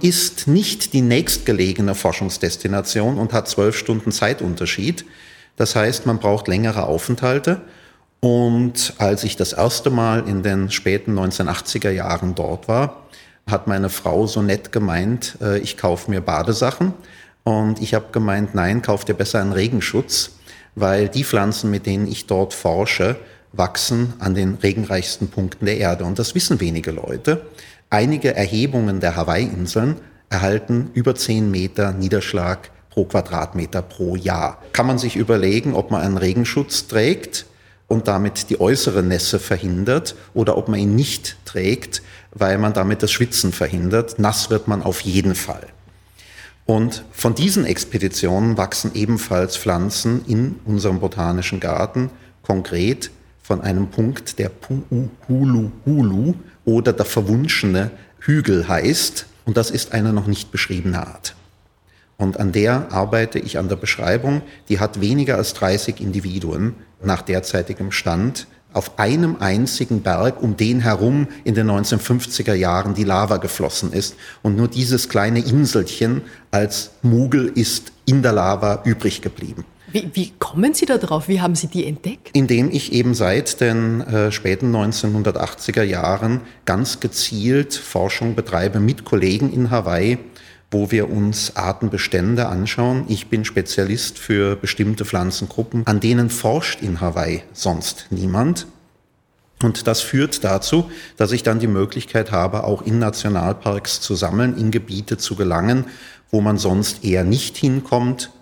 ist 0.00 0.48
nicht 0.48 0.92
die 0.94 1.02
nächstgelegene 1.02 1.94
Forschungsdestination 1.94 3.18
und 3.18 3.32
hat 3.32 3.48
zwölf 3.48 3.76
Stunden 3.76 4.10
Zeitunterschied. 4.10 5.04
Das 5.56 5.76
heißt, 5.76 6.06
man 6.06 6.18
braucht 6.18 6.48
längere 6.48 6.84
Aufenthalte. 6.84 7.60
Und 8.20 8.94
als 8.98 9.22
ich 9.22 9.36
das 9.36 9.52
erste 9.52 9.90
Mal 9.90 10.26
in 10.26 10.42
den 10.42 10.70
späten 10.70 11.18
1980er 11.18 11.90
Jahren 11.90 12.34
dort 12.34 12.68
war, 12.68 13.04
hat 13.46 13.66
meine 13.66 13.90
Frau 13.90 14.26
so 14.26 14.40
nett 14.40 14.72
gemeint, 14.72 15.36
äh, 15.42 15.58
ich 15.58 15.76
kaufe 15.76 16.10
mir 16.10 16.22
Badesachen. 16.22 16.94
Und 17.42 17.82
ich 17.82 17.92
habe 17.92 18.06
gemeint, 18.12 18.54
nein, 18.54 18.80
kauf 18.80 19.04
dir 19.04 19.12
besser 19.12 19.42
einen 19.42 19.52
Regenschutz, 19.52 20.30
weil 20.74 21.08
die 21.08 21.24
Pflanzen, 21.24 21.70
mit 21.70 21.84
denen 21.84 22.06
ich 22.06 22.26
dort 22.26 22.54
forsche, 22.54 23.16
wachsen 23.52 24.14
an 24.18 24.34
den 24.34 24.54
regenreichsten 24.54 25.28
Punkten 25.28 25.66
der 25.66 25.76
Erde. 25.76 26.04
Und 26.04 26.18
das 26.18 26.34
wissen 26.34 26.60
wenige 26.60 26.90
Leute. 26.90 27.42
Einige 27.94 28.34
Erhebungen 28.34 28.98
der 28.98 29.14
Hawaii-Inseln 29.14 29.98
erhalten 30.28 30.90
über 30.94 31.14
10 31.14 31.48
Meter 31.48 31.92
Niederschlag 31.92 32.72
pro 32.90 33.04
Quadratmeter 33.04 33.82
pro 33.82 34.16
Jahr. 34.16 34.60
Kann 34.72 34.88
man 34.88 34.98
sich 34.98 35.14
überlegen, 35.14 35.74
ob 35.74 35.92
man 35.92 36.02
einen 36.02 36.16
Regenschutz 36.16 36.88
trägt 36.88 37.46
und 37.86 38.08
damit 38.08 38.50
die 38.50 38.60
äußere 38.60 39.04
Nässe 39.04 39.38
verhindert 39.38 40.16
oder 40.34 40.56
ob 40.56 40.68
man 40.68 40.80
ihn 40.80 40.96
nicht 40.96 41.36
trägt, 41.44 42.02
weil 42.32 42.58
man 42.58 42.72
damit 42.72 43.04
das 43.04 43.12
Schwitzen 43.12 43.52
verhindert. 43.52 44.18
Nass 44.18 44.50
wird 44.50 44.66
man 44.66 44.82
auf 44.82 45.02
jeden 45.02 45.36
Fall. 45.36 45.68
Und 46.66 47.04
von 47.12 47.36
diesen 47.36 47.64
Expeditionen 47.64 48.56
wachsen 48.56 48.90
ebenfalls 48.94 49.56
Pflanzen 49.56 50.24
in 50.26 50.56
unserem 50.64 50.98
botanischen 50.98 51.60
Garten, 51.60 52.10
konkret 52.42 53.12
von 53.40 53.60
einem 53.60 53.86
Punkt, 53.86 54.40
der 54.40 54.48
Puuhulu 54.48 55.70
Hulu 55.86 56.34
oder 56.64 56.92
der 56.92 57.04
verwunschene 57.04 57.90
Hügel 58.20 58.68
heißt. 58.68 59.26
Und 59.44 59.56
das 59.56 59.70
ist 59.70 59.92
eine 59.92 60.12
noch 60.12 60.26
nicht 60.26 60.50
beschriebene 60.50 61.06
Art. 61.06 61.34
Und 62.16 62.38
an 62.38 62.52
der 62.52 62.92
arbeite 62.92 63.38
ich 63.38 63.58
an 63.58 63.68
der 63.68 63.76
Beschreibung. 63.76 64.42
Die 64.68 64.78
hat 64.78 65.00
weniger 65.00 65.36
als 65.36 65.54
30 65.54 66.00
Individuen 66.00 66.74
nach 67.02 67.22
derzeitigem 67.22 67.90
Stand 67.92 68.46
auf 68.72 68.98
einem 68.98 69.36
einzigen 69.38 70.02
Berg, 70.02 70.42
um 70.42 70.56
den 70.56 70.80
herum 70.80 71.28
in 71.44 71.54
den 71.54 71.70
1950er 71.70 72.54
Jahren 72.54 72.94
die 72.94 73.04
Lava 73.04 73.36
geflossen 73.36 73.92
ist. 73.92 74.16
Und 74.42 74.56
nur 74.56 74.68
dieses 74.68 75.08
kleine 75.08 75.40
Inselchen 75.40 76.22
als 76.50 76.90
Mugel 77.02 77.46
ist 77.54 77.92
in 78.04 78.22
der 78.22 78.32
Lava 78.32 78.82
übrig 78.84 79.22
geblieben. 79.22 79.64
Wie, 79.94 80.10
wie, 80.12 80.32
kommen 80.40 80.74
Sie 80.74 80.86
da 80.86 80.98
drauf? 80.98 81.28
Wie 81.28 81.40
haben 81.40 81.54
Sie 81.54 81.68
die 81.68 81.86
entdeckt? 81.86 82.30
Indem 82.32 82.68
ich 82.68 82.92
eben 82.92 83.14
seit 83.14 83.60
den 83.60 84.00
äh, 84.00 84.32
späten 84.32 84.74
1980er 84.74 85.84
Jahren 85.84 86.40
ganz 86.64 86.98
gezielt 86.98 87.74
Forschung 87.74 88.34
betreibe 88.34 88.80
mit 88.80 89.04
Kollegen 89.04 89.52
in 89.52 89.70
Hawaii, 89.70 90.18
wo 90.72 90.90
wir 90.90 91.10
uns 91.10 91.54
Artenbestände 91.54 92.48
anschauen. 92.48 93.04
Ich 93.06 93.28
bin 93.28 93.44
Spezialist 93.44 94.18
für 94.18 94.56
bestimmte 94.56 95.04
Pflanzengruppen, 95.04 95.86
an 95.86 96.00
denen 96.00 96.28
forscht 96.28 96.82
in 96.82 97.00
Hawaii 97.00 97.44
sonst 97.52 98.08
niemand. 98.10 98.66
Und 99.62 99.86
das 99.86 100.00
führt 100.00 100.42
dazu, 100.42 100.90
dass 101.16 101.30
ich 101.30 101.44
dann 101.44 101.60
die 101.60 101.68
Möglichkeit 101.68 102.32
habe, 102.32 102.64
auch 102.64 102.82
in 102.82 102.98
Nationalparks 102.98 104.00
zu 104.00 104.16
sammeln, 104.16 104.58
in 104.58 104.72
Gebiete 104.72 105.18
zu 105.18 105.36
gelangen, 105.36 105.84
wo 106.32 106.40
man 106.40 106.58
sonst 106.58 107.04
eher 107.04 107.22
nicht 107.22 107.56
hinkommt, 107.56 108.32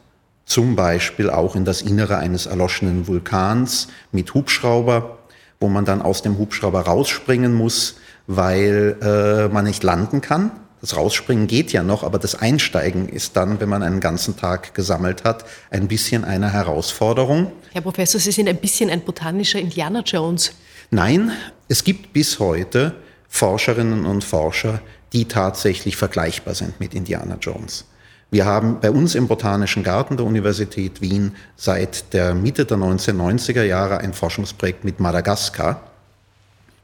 zum 0.53 0.77
Beispiel 0.77 1.31
auch 1.31 1.57
in 1.57 1.65
das 1.65 1.81
Innere 1.81 2.19
eines 2.19 2.45
erloschenen 2.45 3.09
Vulkans 3.09 3.89
mit 4.13 4.35
Hubschrauber, 4.35 5.19
wo 5.61 5.69
man 5.69 5.87
dann 5.87 6.03
aus 6.03 6.21
dem 6.21 6.37
Hubschrauber 6.37 6.83
rausspringen 6.83 7.55
muss, 7.55 7.97
weil 8.27 8.99
äh, 9.01 9.49
man 9.49 9.65
nicht 9.65 9.83
landen 9.83 10.21
kann. 10.21 10.51
Das 10.83 10.95
Rausspringen 10.95 11.47
geht 11.47 11.73
ja 11.73 11.83
noch, 11.83 12.03
aber 12.03 12.19
das 12.19 12.35
Einsteigen 12.35 13.09
ist 13.09 13.35
dann, 13.35 13.61
wenn 13.61 13.71
man 13.71 13.83
einen 13.83 14.01
ganzen 14.01 14.37
Tag 14.37 14.75
gesammelt 14.75 15.25
hat, 15.25 15.47
ein 15.71 15.89
bisschen 15.89 16.23
eine 16.23 16.53
Herausforderung. 16.53 17.51
Herr 17.73 17.81
Professor, 17.81 18.21
Sie 18.21 18.33
sind 18.33 18.47
ein 18.47 18.59
bisschen 18.59 18.91
ein 18.91 19.01
botanischer 19.01 19.59
Indiana 19.59 20.01
Jones. 20.01 20.53
Nein, 20.91 21.33
es 21.69 21.83
gibt 21.83 22.13
bis 22.13 22.41
heute 22.41 22.95
Forscherinnen 23.27 24.05
und 24.05 24.23
Forscher, 24.23 24.83
die 25.15 25.25
tatsächlich 25.25 25.97
vergleichbar 25.97 26.55
sind 26.55 26.79
mit 26.79 26.93
Indiana 26.93 27.39
Jones. 27.41 27.87
Wir 28.33 28.47
haben 28.47 28.81
bei 28.81 28.91
uns 28.91 29.15
im 29.15 29.29
Botanischen 29.29 29.83
Garten 29.83 30.17
der 30.17 30.25
Universität 30.25 31.03
Wien 31.03 31.37
seit 31.55 32.15
der 32.15 32.35
Mitte 32.35 32.65
der 32.65 32.79
1990er 32.79 33.63
Jahre 33.63 33.99
ein 33.99 34.15
Forschungsprojekt 34.15 34.85
mit 34.85 35.01
Madagaskar. 35.01 35.83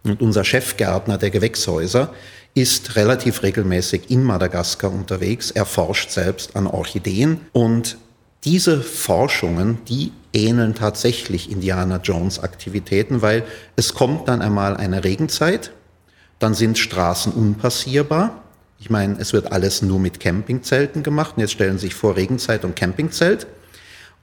Und 0.05 0.21
unser 0.21 0.45
Chefgärtner 0.45 1.17
der 1.17 1.31
Gewächshäuser 1.31 2.12
ist 2.52 2.97
relativ 2.97 3.43
regelmäßig 3.43 4.11
in 4.11 4.25
Madagaskar 4.25 4.93
unterwegs. 4.93 5.50
Er 5.50 5.64
forscht 5.64 6.11
selbst 6.11 6.55
an 6.55 6.67
Orchideen 6.67 7.40
und 7.52 7.97
Diese 8.45 8.83
Forschungen, 8.83 9.78
die 9.88 10.12
ähneln 10.33 10.75
tatsächlich 10.75 11.50
Indiana 11.50 11.99
Jones 12.02 12.38
Aktivitäten, 12.38 13.21
weil 13.21 13.43
es 13.75 13.95
kommt 13.95 14.28
dann 14.28 14.43
einmal 14.43 14.76
eine 14.76 15.02
Regenzeit, 15.02 15.73
dann 16.38 16.55
sind 16.55 16.78
Straßen 16.78 17.33
unpassierbar. 17.33 18.45
Ich 18.81 18.91
meine, 18.91 19.19
es 19.19 19.33
wird 19.33 19.51
alles 19.51 19.83
nur 19.83 19.99
mit 19.99 20.21
Campingzelten 20.21 21.03
gemacht. 21.03 21.35
Und 21.37 21.41
jetzt 21.41 21.53
stellen 21.53 21.79
Sie 21.79 21.87
sich 21.87 21.95
vor 21.95 22.17
Regenzeit 22.17 22.65
und 22.65 22.77
Campingzelt. 22.77 23.47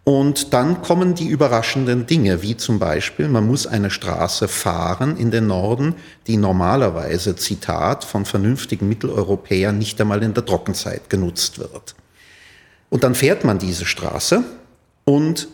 Und 0.06 0.54
dann 0.54 0.84
kommen 0.84 1.16
die 1.16 1.28
überraschenden 1.28 2.06
Dinge, 2.06 2.44
wie 2.44 2.56
zum 2.56 2.78
Beispiel, 2.78 3.28
man 3.28 3.48
muss 3.48 3.66
eine 3.66 3.90
Straße 3.90 4.48
fahren 4.48 5.18
in 5.18 5.32
den 5.32 5.48
Norden, 5.48 5.96
die 6.28 6.38
normalerweise, 6.38 7.36
Zitat, 7.36 8.04
von 8.04 8.24
vernünftigen 8.24 8.88
Mitteleuropäern 8.88 9.78
nicht 9.78 10.00
einmal 10.00 10.22
in 10.22 10.36
der 10.36 10.46
Trockenzeit 10.46 11.10
genutzt 11.10 11.58
wird. 11.58 11.96
Und 12.92 13.04
dann 13.04 13.16
fährt 13.16 13.44
man 13.44 13.58
diese 13.58 13.86
Straße 13.86 14.44
und 15.06 15.48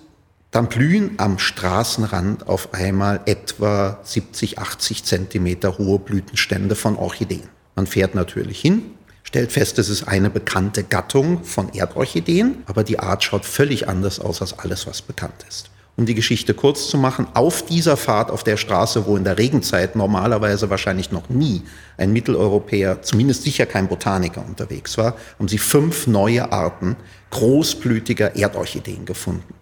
dann 0.52 0.68
blühen 0.68 1.12
am 1.16 1.40
Straßenrand 1.40 2.48
auf 2.48 2.74
einmal 2.74 3.22
etwa 3.26 4.00
70, 4.04 4.60
80 4.60 5.06
Zentimeter 5.06 5.78
hohe 5.78 5.98
Blütenstände 5.98 6.76
von 6.76 6.98
Orchideen. 6.98 7.48
Man 7.82 7.88
fährt 7.88 8.14
natürlich 8.14 8.62
hin, 8.62 8.84
stellt 9.24 9.52
fest, 9.52 9.80
es 9.80 9.90
ist 9.90 10.08
eine 10.08 10.30
bekannte 10.30 10.84
Gattung 10.84 11.44
von 11.44 11.74
Erdorchideen, 11.74 12.62
aber 12.68 12.84
die 12.84 13.00
Art 13.00 13.24
schaut 13.24 13.44
völlig 13.44 13.90
anders 13.90 14.20
aus 14.20 14.40
als 14.40 14.60
alles, 14.60 14.86
was 14.86 15.02
bekannt 15.02 15.44
ist. 15.50 15.72
Um 15.98 16.06
die 16.06 16.14
Geschichte 16.14 16.54
kurz 16.54 16.90
zu 16.90 17.00
machen, 17.00 17.26
auf 17.34 17.66
dieser 17.66 17.98
Fahrt 17.98 18.30
auf 18.30 18.44
der 18.44 18.58
Straße, 18.58 19.08
wo 19.08 19.18
in 19.18 19.24
der 19.24 19.40
Regenzeit 19.40 19.96
normalerweise 19.96 20.70
wahrscheinlich 20.70 21.12
noch 21.12 21.30
nie 21.30 21.64
ein 21.98 22.14
Mitteleuropäer, 22.14 23.02
zumindest 23.02 23.42
sicher 23.42 23.66
kein 23.66 23.88
Botaniker 23.88 24.46
unterwegs 24.48 24.96
war, 25.00 25.16
haben 25.40 25.48
sie 25.48 25.58
fünf 25.58 26.06
neue 26.06 26.52
Arten 26.52 26.96
großblütiger 27.32 28.36
Erdorchideen 28.36 29.06
gefunden. 29.06 29.56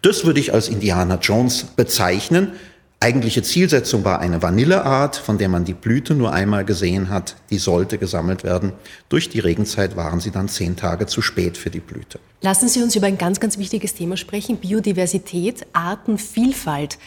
Das 0.00 0.24
würde 0.24 0.40
ich 0.40 0.54
als 0.54 0.70
Indiana 0.70 1.18
Jones 1.20 1.64
bezeichnen. 1.76 2.54
Eigentliche 2.98 3.42
Zielsetzung 3.42 4.04
war 4.04 4.20
eine 4.20 4.40
Vanilleart, 4.40 5.16
von 5.16 5.36
der 5.36 5.50
man 5.50 5.64
die 5.64 5.74
Blüte 5.74 6.14
nur 6.14 6.32
einmal 6.32 6.64
gesehen 6.64 7.10
hat. 7.10 7.36
Die 7.50 7.58
sollte 7.58 7.98
gesammelt 7.98 8.42
werden. 8.42 8.72
Durch 9.10 9.28
die 9.28 9.38
Regenzeit 9.38 9.96
waren 9.96 10.18
sie 10.18 10.30
dann 10.30 10.48
zehn 10.48 10.76
Tage 10.76 11.06
zu 11.06 11.20
spät 11.20 11.58
für 11.58 11.68
die 11.68 11.80
Blüte. 11.80 12.18
Lassen 12.40 12.68
Sie 12.68 12.82
uns 12.82 12.96
über 12.96 13.06
ein 13.06 13.18
ganz, 13.18 13.38
ganz 13.38 13.58
wichtiges 13.58 13.94
Thema 13.94 14.16
sprechen. 14.16 14.56
Biodiversität, 14.56 15.66
Artenvielfalt. 15.74 16.98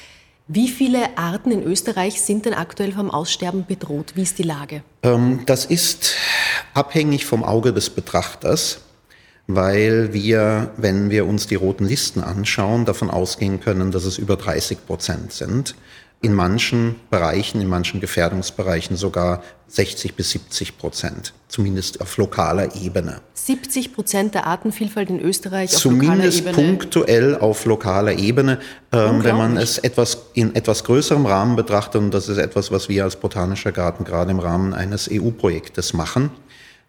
Wie 0.47 0.67
viele 0.67 1.17
Arten 1.17 1.51
in 1.51 1.63
Österreich 1.63 2.21
sind 2.21 2.45
denn 2.45 2.53
aktuell 2.53 2.91
vom 2.91 3.09
Aussterben 3.09 3.65
bedroht? 3.65 4.13
Wie 4.15 4.23
ist 4.23 4.37
die 4.37 4.43
Lage? 4.43 4.83
Ähm, 5.01 5.41
das 5.47 5.65
ist 5.65 6.15
abhängig 6.75 7.25
vom 7.25 7.43
Auge 7.43 7.73
des 7.73 7.89
Betrachters 7.89 8.81
weil 9.51 10.13
wir, 10.13 10.69
wenn 10.77 11.09
wir 11.09 11.25
uns 11.25 11.47
die 11.47 11.55
roten 11.55 11.83
Listen 11.83 12.21
anschauen, 12.21 12.85
davon 12.85 13.09
ausgehen 13.09 13.59
können, 13.59 13.89
dass 13.89 14.05
es 14.05 14.19
über 14.19 14.35
30 14.35 14.85
Prozent 14.85 15.33
sind. 15.33 15.73
In 16.21 16.35
manchen 16.35 16.97
Bereichen, 17.09 17.59
in 17.59 17.67
manchen 17.67 17.99
Gefährdungsbereichen 17.99 18.95
sogar 18.95 19.41
60 19.69 20.13
bis 20.13 20.31
70 20.31 20.77
Prozent, 20.77 21.33
zumindest 21.47 21.99
auf 21.99 22.17
lokaler 22.17 22.75
Ebene. 22.75 23.21
70 23.33 23.95
Prozent 23.95 24.35
der 24.35 24.45
Artenvielfalt 24.45 25.09
in 25.09 25.19
Österreich 25.19 25.73
auf 25.73 25.81
zumindest 25.81 26.45
lokaler 26.45 26.53
Ebene? 26.53 26.53
Zumindest 26.53 26.79
punktuell 26.91 27.35
auf 27.35 27.65
lokaler 27.65 28.19
Ebene. 28.19 28.59
Ähm, 28.91 29.23
wenn 29.23 29.37
man 29.37 29.57
es 29.57 29.79
etwas 29.79 30.25
in 30.35 30.55
etwas 30.55 30.83
größerem 30.83 31.25
Rahmen 31.25 31.55
betrachtet, 31.55 32.01
und 32.01 32.13
das 32.13 32.29
ist 32.29 32.37
etwas, 32.37 32.71
was 32.71 32.87
wir 32.87 33.03
als 33.03 33.15
Botanischer 33.15 33.71
Garten 33.71 34.03
gerade 34.03 34.29
im 34.29 34.39
Rahmen 34.39 34.75
eines 34.75 35.09
EU-Projektes 35.11 35.93
machen, 35.93 36.29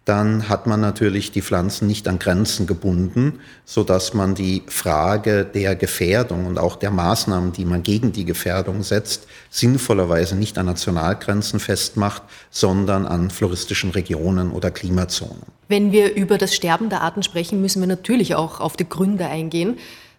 dann 0.07 0.49
hat 0.49 0.67
man 0.67 0.81
natürlich 0.81 1.31
die 1.31 1.43
Pflanzen 1.43 1.87
nicht 1.87 2.09
an 2.09 2.19
Grenzen 2.19 2.67
gebunden, 2.67 3.39
so 3.65 3.85
dass 3.85 4.15
man 4.15 4.35
die 4.35 4.63
Frage 4.67 5.45
der 5.45 5.77
Gefährdung 5.77 6.47
und 6.47 6.59
auch 6.59 6.77
der 6.77 6.91
Maßnahmen, 6.91 7.53
die 7.53 7.67
man 7.67 7.83
gegen 7.83 8.11
die 8.13 8.25
Gefährdung 8.25 8.83
setzt, 8.83 9.27
sinnvollerweise 9.51 10.37
nicht 10.37 10.57
an 10.57 10.67
Nationalgrenzen 10.67 11.61
festmacht, 11.61 12.23
sondern 12.51 13.07
an 13.07 13.31
floristischen 13.31 13.91
Regionen 13.91 14.51
oder 14.53 14.71
Klimazonen. 14.71 15.43
Wenn 15.69 15.93
wir 15.93 16.15
über 16.15 16.39
das 16.39 16.55
Sterben 16.55 16.89
der 16.89 17.03
Arten 17.03 17.23
sprechen, 17.23 17.61
müssen 17.61 17.81
wir 17.81 17.87
natürlich 17.87 18.35
auch 18.35 18.61
auf 18.61 18.77
die 18.77 18.89
Gründe 18.89 19.27
eingehen. 19.27 19.77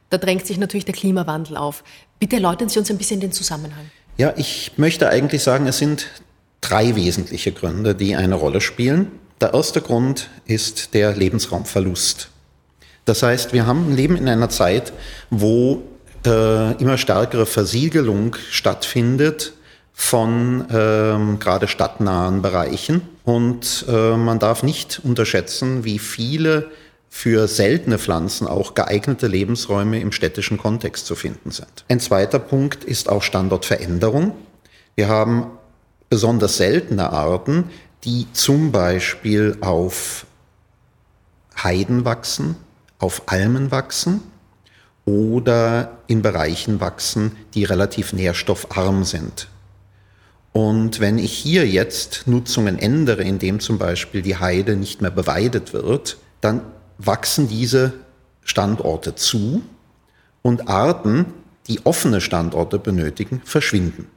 Da 0.10 0.18
drängt 0.18 0.46
sich 0.46 0.58
natürlich 0.58 0.86
der 0.86 0.94
Klimawandel 0.94 1.58
auf. 1.58 1.84
Bitte 2.20 2.36
erläutern 2.36 2.70
Sie 2.70 2.78
uns 2.78 2.92
ein 2.92 2.98
bisschen 2.98 3.20
den 3.20 3.32
Zusammenhang. 3.32 3.90
Ja, 4.17 4.34
ich 4.38 4.74
möchte 4.78 5.10
eigentlich 5.10 5.41
sagen, 5.41 5.65
es 5.65 5.80
sind 5.80 6.08
drei 6.62 6.96
wesentliche 6.96 7.52
Gründe, 7.52 7.96
die 7.96 8.15
eine 8.15 8.36
Rolle 8.36 8.62
spielen. 8.62 9.08
Der 9.41 9.56
erste 9.56 9.82
Grund 9.82 10.30
ist 10.45 10.93
der 10.93 11.15
Lebensraumverlust. 11.15 12.30
Das 13.06 13.23
heißt, 13.23 13.54
wir 13.54 13.65
haben 13.65 13.95
leben 13.95 14.15
in 14.15 14.30
einer 14.30 14.49
Zeit, 14.49 14.93
wo 15.32 15.82
äh, 16.27 16.73
immer 16.73 16.99
stärkere 16.99 17.47
Versiegelung 17.47 18.36
stattfindet 18.51 19.54
von 19.93 20.65
ähm, 20.71 21.39
gerade 21.39 21.67
stadtnahen 21.67 22.43
Bereichen. 22.43 23.01
Und 23.23 23.86
äh, 23.89 24.15
man 24.15 24.38
darf 24.38 24.62
nicht 24.62 25.01
unterschätzen, 25.04 25.84
wie 25.84 25.97
viele 25.97 26.69
für 27.10 27.47
seltene 27.47 27.97
Pflanzen 27.97 28.47
auch 28.47 28.75
geeignete 28.75 29.25
Lebensräume 29.25 29.99
im 29.99 30.12
städtischen 30.12 30.60
Kontext 30.60 31.08
zu 31.08 31.15
finden 31.15 31.49
sind. 31.49 31.84
Ein 31.89 31.99
zweiter 31.99 32.38
Punkt 32.38 32.84
ist 32.84 33.10
auch 33.10 33.23
Standortveränderung. 33.23 34.34
Wir 34.95 35.08
haben 35.08 35.47
besonders 36.10 36.58
seltene 36.58 37.12
Arten, 37.12 37.71
die 38.04 38.28
zum 38.34 38.72
Beispiel 38.72 39.58
auf 39.62 40.26
Heiden 41.62 42.06
wachsen, 42.06 42.56
auf 43.00 43.24
Almen 43.28 43.72
wachsen 43.72 44.22
oder 45.06 45.98
in 46.08 46.22
Bereichen 46.22 46.80
wachsen, 46.80 47.36
die 47.54 47.64
relativ 47.64 48.14
nährstoffarm 48.14 49.04
sind. 49.04 49.48
Und 50.54 51.00
wenn 51.00 51.18
ich 51.18 51.32
hier 51.32 51.68
jetzt 51.68 52.24
Nutzungen 52.26 52.78
ändere, 52.78 53.24
indem 53.24 53.60
zum 53.60 53.78
Beispiel 53.78 54.22
die 54.22 54.38
Heide 54.38 54.76
nicht 54.76 55.02
mehr 55.02 55.12
beweidet 55.12 55.74
wird, 55.74 56.18
dann 56.42 56.62
wachsen 56.98 57.48
diese 57.48 57.94
Standorte 58.44 59.16
zu 59.16 59.62
und 60.42 60.68
Arten, 60.68 61.26
die 61.68 61.86
offene 61.86 62.20
Standorte 62.20 62.80
benötigen, 62.80 63.42
verschwinden. 63.46 64.08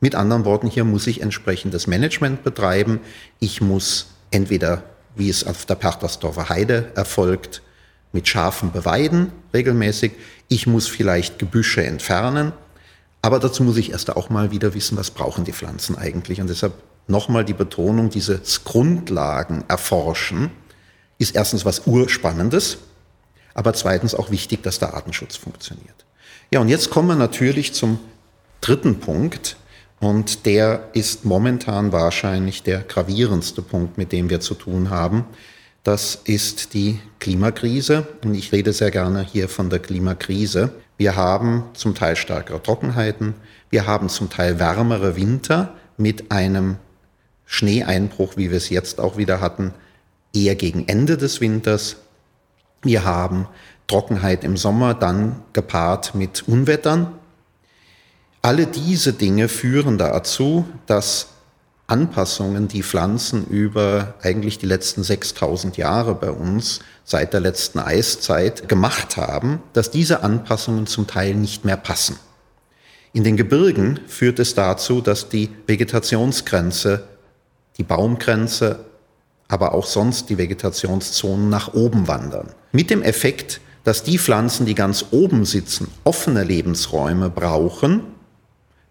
Mit 0.00 0.14
anderen 0.14 0.46
Worten, 0.46 0.68
hier 0.68 0.84
muss 0.84 1.06
ich 1.06 1.20
entsprechendes 1.20 1.86
Management 1.86 2.42
betreiben. 2.42 3.00
Ich 3.38 3.60
muss 3.60 4.14
entweder, 4.30 4.82
wie 5.14 5.28
es 5.28 5.46
auf 5.46 5.66
der 5.66 5.74
Pertersdorfer 5.74 6.48
Heide 6.48 6.90
erfolgt, 6.94 7.62
mit 8.12 8.26
Schafen 8.26 8.72
beweiden 8.72 9.30
regelmäßig. 9.52 10.12
Ich 10.48 10.66
muss 10.66 10.88
vielleicht 10.88 11.38
Gebüsche 11.38 11.84
entfernen. 11.84 12.52
Aber 13.22 13.38
dazu 13.38 13.62
muss 13.62 13.76
ich 13.76 13.92
erst 13.92 14.16
auch 14.16 14.30
mal 14.30 14.50
wieder 14.50 14.74
wissen, 14.74 14.96
was 14.96 15.10
brauchen 15.10 15.44
die 15.44 15.52
Pflanzen 15.52 15.96
eigentlich. 15.96 16.40
Und 16.40 16.48
deshalb 16.48 16.72
nochmal 17.06 17.44
die 17.44 17.52
Betonung, 17.52 18.08
dieses 18.08 18.64
Grundlagen 18.64 19.64
erforschen, 19.68 20.50
ist 21.18 21.34
erstens 21.34 21.66
was 21.66 21.86
Urspannendes, 21.86 22.78
aber 23.52 23.74
zweitens 23.74 24.14
auch 24.14 24.30
wichtig, 24.30 24.62
dass 24.62 24.78
der 24.78 24.94
Artenschutz 24.94 25.36
funktioniert. 25.36 26.06
Ja, 26.50 26.60
und 26.60 26.68
jetzt 26.68 26.88
kommen 26.88 27.08
wir 27.08 27.16
natürlich 27.16 27.74
zum 27.74 28.00
dritten 28.62 29.00
Punkt, 29.00 29.56
und 30.00 30.46
der 30.46 30.88
ist 30.94 31.26
momentan 31.26 31.92
wahrscheinlich 31.92 32.62
der 32.62 32.80
gravierendste 32.80 33.60
Punkt, 33.60 33.98
mit 33.98 34.12
dem 34.12 34.30
wir 34.30 34.40
zu 34.40 34.54
tun 34.54 34.88
haben. 34.88 35.26
Das 35.82 36.14
ist 36.24 36.72
die 36.74 36.98
Klimakrise. 37.20 38.06
Und 38.24 38.34
ich 38.34 38.52
rede 38.52 38.72
sehr 38.72 38.90
gerne 38.90 39.22
hier 39.22 39.48
von 39.48 39.68
der 39.70 39.78
Klimakrise. 39.78 40.72
Wir 40.96 41.16
haben 41.16 41.64
zum 41.74 41.94
Teil 41.94 42.16
stärkere 42.16 42.62
Trockenheiten. 42.62 43.34
Wir 43.68 43.86
haben 43.86 44.08
zum 44.08 44.30
Teil 44.30 44.58
wärmere 44.58 45.16
Winter 45.16 45.74
mit 45.98 46.32
einem 46.32 46.76
Schneeeinbruch, 47.44 48.36
wie 48.36 48.50
wir 48.50 48.56
es 48.56 48.70
jetzt 48.70 49.00
auch 49.00 49.16
wieder 49.16 49.40
hatten, 49.40 49.74
eher 50.34 50.54
gegen 50.54 50.88
Ende 50.88 51.16
des 51.18 51.40
Winters. 51.40 51.96
Wir 52.82 53.04
haben 53.04 53.46
Trockenheit 53.86 54.44
im 54.44 54.56
Sommer, 54.56 54.94
dann 54.94 55.42
gepaart 55.52 56.14
mit 56.14 56.46
Unwettern. 56.48 57.12
Alle 58.42 58.66
diese 58.66 59.12
Dinge 59.12 59.48
führen 59.48 59.98
dazu, 59.98 60.64
dass 60.86 61.28
Anpassungen, 61.86 62.68
die 62.68 62.82
Pflanzen 62.82 63.46
über 63.46 64.14
eigentlich 64.22 64.58
die 64.58 64.66
letzten 64.66 65.02
6000 65.02 65.76
Jahre 65.76 66.14
bei 66.14 66.30
uns 66.30 66.80
seit 67.04 67.32
der 67.32 67.40
letzten 67.40 67.80
Eiszeit 67.80 68.68
gemacht 68.68 69.16
haben, 69.16 69.60
dass 69.72 69.90
diese 69.90 70.22
Anpassungen 70.22 70.86
zum 70.86 71.06
Teil 71.06 71.34
nicht 71.34 71.64
mehr 71.64 71.76
passen. 71.76 72.16
In 73.12 73.24
den 73.24 73.36
Gebirgen 73.36 74.00
führt 74.06 74.38
es 74.38 74.54
dazu, 74.54 75.00
dass 75.00 75.28
die 75.28 75.50
Vegetationsgrenze, 75.66 77.08
die 77.76 77.82
Baumgrenze, 77.82 78.84
aber 79.48 79.74
auch 79.74 79.86
sonst 79.86 80.30
die 80.30 80.38
Vegetationszonen 80.38 81.48
nach 81.48 81.74
oben 81.74 82.06
wandern. 82.06 82.54
Mit 82.70 82.88
dem 82.88 83.02
Effekt, 83.02 83.60
dass 83.82 84.04
die 84.04 84.18
Pflanzen, 84.18 84.64
die 84.64 84.76
ganz 84.76 85.06
oben 85.10 85.44
sitzen, 85.44 85.88
offene 86.04 86.44
Lebensräume 86.44 87.30
brauchen, 87.30 88.04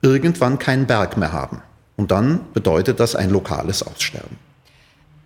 irgendwann 0.02 0.60
keinen 0.60 0.88
Berg 0.88 1.18
mehr 1.18 1.32
haben. 1.32 1.62
Und 1.96 2.12
dann 2.12 2.42
bedeutet 2.54 3.00
das 3.00 3.16
ein 3.16 3.30
lokales 3.30 3.84
Aussterben. 3.84 4.38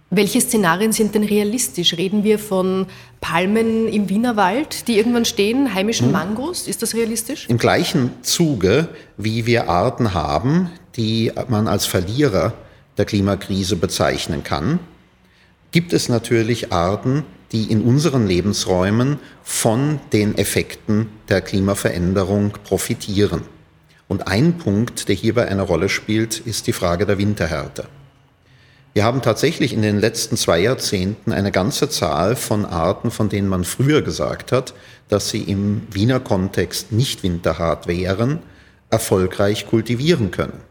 Welche 0.09 0.41
Szenarien 0.41 0.91
sind 0.91 1.15
denn 1.15 1.23
realistisch? 1.23 1.97
Reden 1.97 2.23
wir 2.23 2.37
von 2.37 2.85
Palmen 3.19 3.87
im 3.87 4.09
Wienerwald, 4.09 4.87
die 4.87 4.97
irgendwann 4.97 5.25
stehen, 5.25 5.73
heimischen 5.73 6.07
hm. 6.07 6.11
Mangos? 6.11 6.67
Ist 6.67 6.83
das 6.83 6.93
realistisch? 6.93 7.47
Im 7.49 7.57
gleichen 7.57 8.11
Zuge, 8.21 8.89
wie 9.17 9.47
wir 9.47 9.69
Arten 9.69 10.13
haben, 10.13 10.69
die 10.97 11.31
man 11.47 11.67
als 11.67 11.87
Verlierer 11.87 12.53
der 12.97 13.05
Klimakrise 13.05 13.75
bezeichnen 13.75 14.43
kann, 14.43 14.79
gibt 15.71 15.93
es 15.93 16.09
natürlich 16.09 16.71
Arten, 16.71 17.23
die 17.51 17.71
in 17.71 17.81
unseren 17.81 18.27
Lebensräumen 18.27 19.19
von 19.43 19.99
den 20.11 20.37
Effekten 20.37 21.09
der 21.29 21.41
Klimaveränderung 21.41 22.53
profitieren. 22.63 23.41
Und 24.13 24.27
ein 24.27 24.59
Punkt, 24.59 25.09
der 25.09 25.15
hierbei 25.15 25.47
eine 25.47 25.63
Rolle 25.63 25.89
spielt, 25.89 26.37
ist 26.37 26.67
die 26.67 26.71
Frage 26.71 27.07
der 27.07 27.17
Winterhärte. 27.17 27.85
Wir 28.93 29.05
haben 29.05 29.23
tatsächlich 29.23 29.73
in 29.73 29.81
den 29.81 29.99
letzten 29.99 30.37
zwei 30.37 30.59
Jahrzehnten 30.59 31.31
eine 31.31 31.51
ganze 31.51 31.89
Zahl 31.89 32.35
von 32.35 32.63
Arten, 32.63 33.09
von 33.09 33.29
denen 33.29 33.47
man 33.47 33.63
früher 33.63 34.03
gesagt 34.03 34.51
hat, 34.51 34.75
dass 35.09 35.31
sie 35.31 35.41
im 35.41 35.87
Wiener 35.89 36.19
Kontext 36.19 36.91
nicht 36.91 37.23
winterhart 37.23 37.87
wären, 37.87 38.37
erfolgreich 38.91 39.65
kultivieren 39.65 40.29
können. 40.29 40.61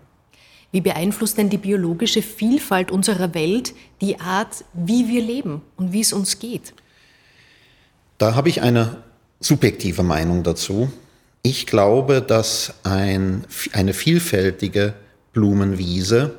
Wie 0.70 0.80
beeinflusst 0.80 1.36
denn 1.36 1.50
die 1.50 1.58
biologische 1.58 2.22
Vielfalt 2.22 2.92
unserer 2.92 3.34
Welt 3.34 3.74
die 4.00 4.20
Art, 4.20 4.64
wie 4.72 5.08
wir 5.08 5.20
leben 5.20 5.62
und 5.74 5.92
wie 5.92 6.02
es 6.02 6.12
uns 6.12 6.38
geht? 6.38 6.74
Da 8.18 8.36
habe 8.36 8.50
ich 8.50 8.62
eine 8.62 8.98
subjektive 9.40 10.04
Meinung 10.04 10.44
dazu. 10.44 10.92
Ich 11.42 11.66
glaube, 11.66 12.22
dass 12.22 12.74
ein, 12.84 13.44
eine 13.72 13.94
vielfältige 13.94 14.94
Blumenwiese 15.32 16.38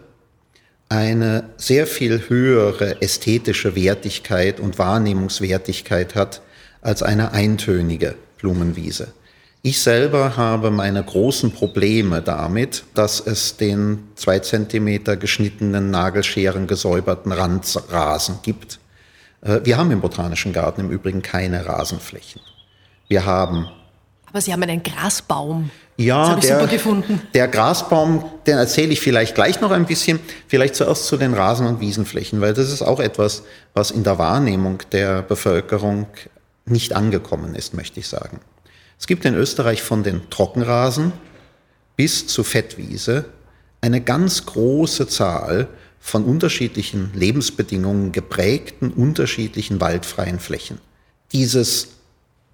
eine 0.87 1.49
sehr 1.57 1.87
viel 1.87 2.29
höhere 2.29 3.01
ästhetische 3.01 3.75
Wertigkeit 3.75 4.59
und 4.59 4.79
Wahrnehmungswertigkeit 4.79 6.15
hat 6.15 6.41
als 6.81 7.03
eine 7.03 7.31
eintönige 7.31 8.15
Blumenwiese. 8.37 9.13
Ich 9.61 9.81
selber 9.81 10.37
habe 10.37 10.71
meine 10.71 11.03
großen 11.03 11.51
Probleme 11.51 12.21
damit, 12.21 12.83
dass 12.93 13.19
es 13.19 13.57
den 13.57 14.09
zwei 14.15 14.39
Zentimeter 14.39 15.17
geschnittenen, 15.17 15.89
Nagelscheren 15.89 16.67
gesäuberten 16.67 17.31
Randrasen 17.31 18.39
gibt. 18.43 18.79
Äh, 19.41 19.61
wir 19.63 19.77
haben 19.77 19.91
im 19.91 20.01
Botanischen 20.01 20.53
Garten 20.53 20.81
im 20.81 20.91
Übrigen 20.91 21.21
keine 21.21 21.65
Rasenflächen. 21.65 22.41
Wir 23.07 23.25
haben 23.25 23.69
aber 24.33 24.41
Sie 24.41 24.51
haben 24.51 24.63
einen 24.63 24.81
Grasbaum. 24.81 25.69
Ja, 25.95 26.21
das 26.21 26.29
habe 26.29 26.39
ich 26.39 26.47
der, 26.47 26.59
super 26.59 26.71
gefunden. 26.71 27.21
Der 27.35 27.47
Grasbaum, 27.47 28.25
den 28.47 28.57
erzähle 28.57 28.91
ich 28.91 28.99
vielleicht 28.99 29.35
gleich 29.35 29.61
noch 29.61 29.69
ein 29.69 29.85
bisschen. 29.85 30.19
Vielleicht 30.47 30.73
zuerst 30.73 31.05
zu 31.05 31.17
den 31.17 31.35
Rasen- 31.35 31.67
und 31.67 31.79
Wiesenflächen, 31.79 32.41
weil 32.41 32.55
das 32.55 32.71
ist 32.71 32.81
auch 32.81 32.99
etwas, 32.99 33.43
was 33.75 33.91
in 33.91 34.03
der 34.03 34.17
Wahrnehmung 34.17 34.79
der 34.91 35.21
Bevölkerung 35.21 36.07
nicht 36.65 36.95
angekommen 36.95 37.53
ist, 37.53 37.75
möchte 37.75 37.99
ich 37.99 38.07
sagen. 38.07 38.39
Es 38.99 39.05
gibt 39.05 39.23
in 39.25 39.35
Österreich 39.35 39.83
von 39.83 40.01
den 40.01 40.27
Trockenrasen 40.31 41.13
bis 41.95 42.25
zu 42.25 42.43
Fettwiese 42.43 43.25
eine 43.81 44.01
ganz 44.01 44.47
große 44.47 45.07
Zahl 45.07 45.67
von 45.99 46.23
unterschiedlichen 46.23 47.11
Lebensbedingungen 47.13 48.11
geprägten, 48.11 48.91
unterschiedlichen 48.91 49.79
waldfreien 49.79 50.39
Flächen. 50.39 50.79
Dieses 51.33 51.92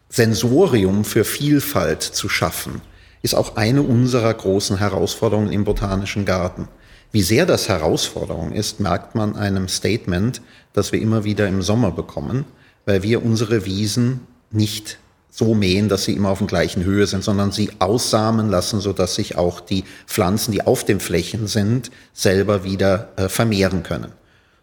Sensorium 0.09 1.05
für 1.05 1.23
Vielfalt 1.23 2.01
zu 2.01 2.29
schaffen, 2.29 2.81
ist 3.21 3.35
auch 3.35 3.55
eine 3.57 3.83
unserer 3.83 4.33
großen 4.33 4.77
Herausforderungen 4.77 5.51
im 5.51 5.63
Botanischen 5.63 6.25
Garten. 6.25 6.67
Wie 7.11 7.21
sehr 7.21 7.45
das 7.45 7.69
Herausforderung 7.69 8.51
ist, 8.51 8.79
merkt 8.79 9.13
man 9.13 9.35
einem 9.35 9.67
Statement, 9.67 10.41
das 10.73 10.91
wir 10.91 10.99
immer 11.01 11.23
wieder 11.23 11.47
im 11.47 11.61
Sommer 11.61 11.91
bekommen, 11.91 12.45
weil 12.85 13.03
wir 13.03 13.23
unsere 13.23 13.65
Wiesen 13.65 14.21
nicht 14.51 14.97
so 15.29 15.53
mähen, 15.53 15.89
dass 15.89 16.05
sie 16.05 16.13
immer 16.13 16.29
auf 16.29 16.39
der 16.39 16.47
gleichen 16.47 16.83
Höhe 16.83 17.05
sind, 17.05 17.23
sondern 17.23 17.51
sie 17.51 17.69
aussamen 17.77 18.49
lassen, 18.49 18.79
sodass 18.79 19.15
sich 19.15 19.37
auch 19.37 19.59
die 19.59 19.83
Pflanzen, 20.07 20.51
die 20.51 20.65
auf 20.65 20.83
den 20.83 20.99
Flächen 20.99 21.47
sind, 21.47 21.91
selber 22.13 22.63
wieder 22.63 23.09
äh, 23.15 23.29
vermehren 23.29 23.83
können. 23.83 24.11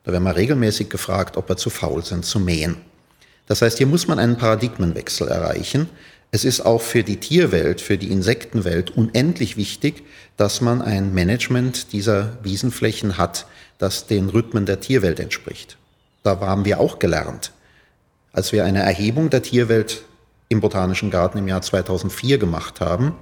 Da 0.02 0.12
werden 0.12 0.24
wir 0.24 0.36
regelmäßig 0.36 0.88
gefragt, 0.88 1.36
ob 1.36 1.48
wir 1.48 1.56
zu 1.56 1.70
faul 1.70 2.04
sind 2.04 2.24
zu 2.24 2.40
mähen. 2.40 2.76
Das 3.46 3.62
heißt, 3.62 3.78
hier 3.78 3.86
muss 3.86 4.08
man 4.08 4.18
einen 4.18 4.36
Paradigmenwechsel 4.36 5.28
erreichen. 5.28 5.88
Es 6.32 6.44
ist 6.44 6.60
auch 6.60 6.82
für 6.82 7.04
die 7.04 7.18
Tierwelt, 7.18 7.80
für 7.80 7.96
die 7.96 8.10
Insektenwelt 8.10 8.90
unendlich 8.90 9.56
wichtig, 9.56 10.04
dass 10.36 10.60
man 10.60 10.82
ein 10.82 11.14
Management 11.14 11.92
dieser 11.92 12.36
Wiesenflächen 12.42 13.16
hat, 13.16 13.46
das 13.78 14.06
den 14.06 14.28
Rhythmen 14.28 14.66
der 14.66 14.80
Tierwelt 14.80 15.20
entspricht. 15.20 15.76
Da 16.22 16.40
haben 16.40 16.64
wir 16.64 16.80
auch 16.80 16.98
gelernt. 16.98 17.52
Als 18.32 18.52
wir 18.52 18.64
eine 18.64 18.82
Erhebung 18.82 19.30
der 19.30 19.42
Tierwelt 19.42 20.02
im 20.48 20.60
Botanischen 20.60 21.10
Garten 21.10 21.38
im 21.38 21.48
Jahr 21.48 21.62
2004 21.62 22.38
gemacht 22.38 22.80
haben, 22.80 23.14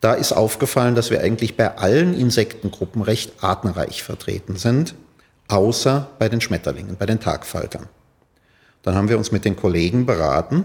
da 0.00 0.14
ist 0.14 0.32
aufgefallen, 0.32 0.94
dass 0.94 1.10
wir 1.10 1.20
eigentlich 1.20 1.56
bei 1.56 1.76
allen 1.76 2.14
Insektengruppen 2.14 3.02
recht 3.02 3.32
artenreich 3.42 4.04
vertreten 4.04 4.56
sind, 4.56 4.94
außer 5.48 6.08
bei 6.20 6.28
den 6.28 6.40
Schmetterlingen, 6.40 6.96
bei 6.96 7.06
den 7.06 7.18
Tagfaltern. 7.18 7.88
Dann 8.82 8.94
haben 8.94 9.08
wir 9.08 9.18
uns 9.18 9.32
mit 9.32 9.44
den 9.44 9.56
Kollegen 9.56 10.06
beraten 10.06 10.64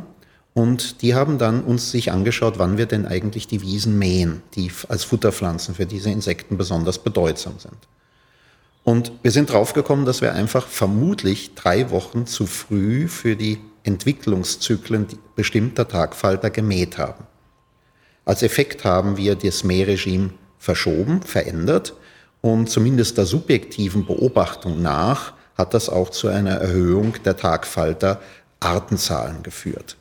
und 0.54 1.02
die 1.02 1.15
haben 1.15 1.38
dann 1.38 1.63
uns 1.63 1.91
sich 1.91 2.12
angeschaut, 2.12 2.60
wann 2.60 2.78
wir 2.78 2.86
denn 2.86 3.06
eigentlich 3.06 3.47
die 3.47 3.62
Wiesen 3.62 3.97
mähen, 3.97 4.43
die 4.56 4.71
als 4.88 5.04
Futterpflanzen 5.04 5.76
für 5.76 5.86
diese 5.86 6.12
Insekten 6.12 6.58
besonders 6.58 6.99
bedeutsam 6.99 7.54
sind. 7.58 7.78
Und 8.84 9.12
wir 9.23 9.32
sind 9.32 9.52
draufgekommen, 9.52 10.06
dass 10.06 10.21
wir 10.21 10.34
einfach 10.34 10.67
vermutlich 10.67 11.56
drei 11.56 11.89
Wochen 11.89 12.28
zu 12.28 12.45
früh 12.45 13.08
für 13.08 13.36
die 13.36 13.60
Entwicklungszyklen 13.84 15.08
bestimmter 15.36 15.88
Tagfalter 15.88 16.49
gemäht 16.49 16.97
haben. 16.97 17.26
Als 18.26 18.43
Effekt 18.43 18.86
haben 18.86 19.17
wir 19.17 19.36
das 19.36 19.63
Mähregime 19.63 20.32
verschoben, 20.60 21.21
verändert 21.23 21.93
und 22.41 22.69
zumindest 22.69 23.17
der 23.17 23.26
subjektiven 23.26 24.06
Beobachtung 24.06 24.82
nach 24.82 25.34
hat 25.58 25.74
das 25.74 25.89
auch 25.89 26.10
zu 26.10 26.28
einer 26.28 26.56
Erhöhung 26.56 27.16
der 27.26 27.38
Tagfalter 27.38 28.20
Artenzahlen 28.60 29.44
geführt. 29.44 29.98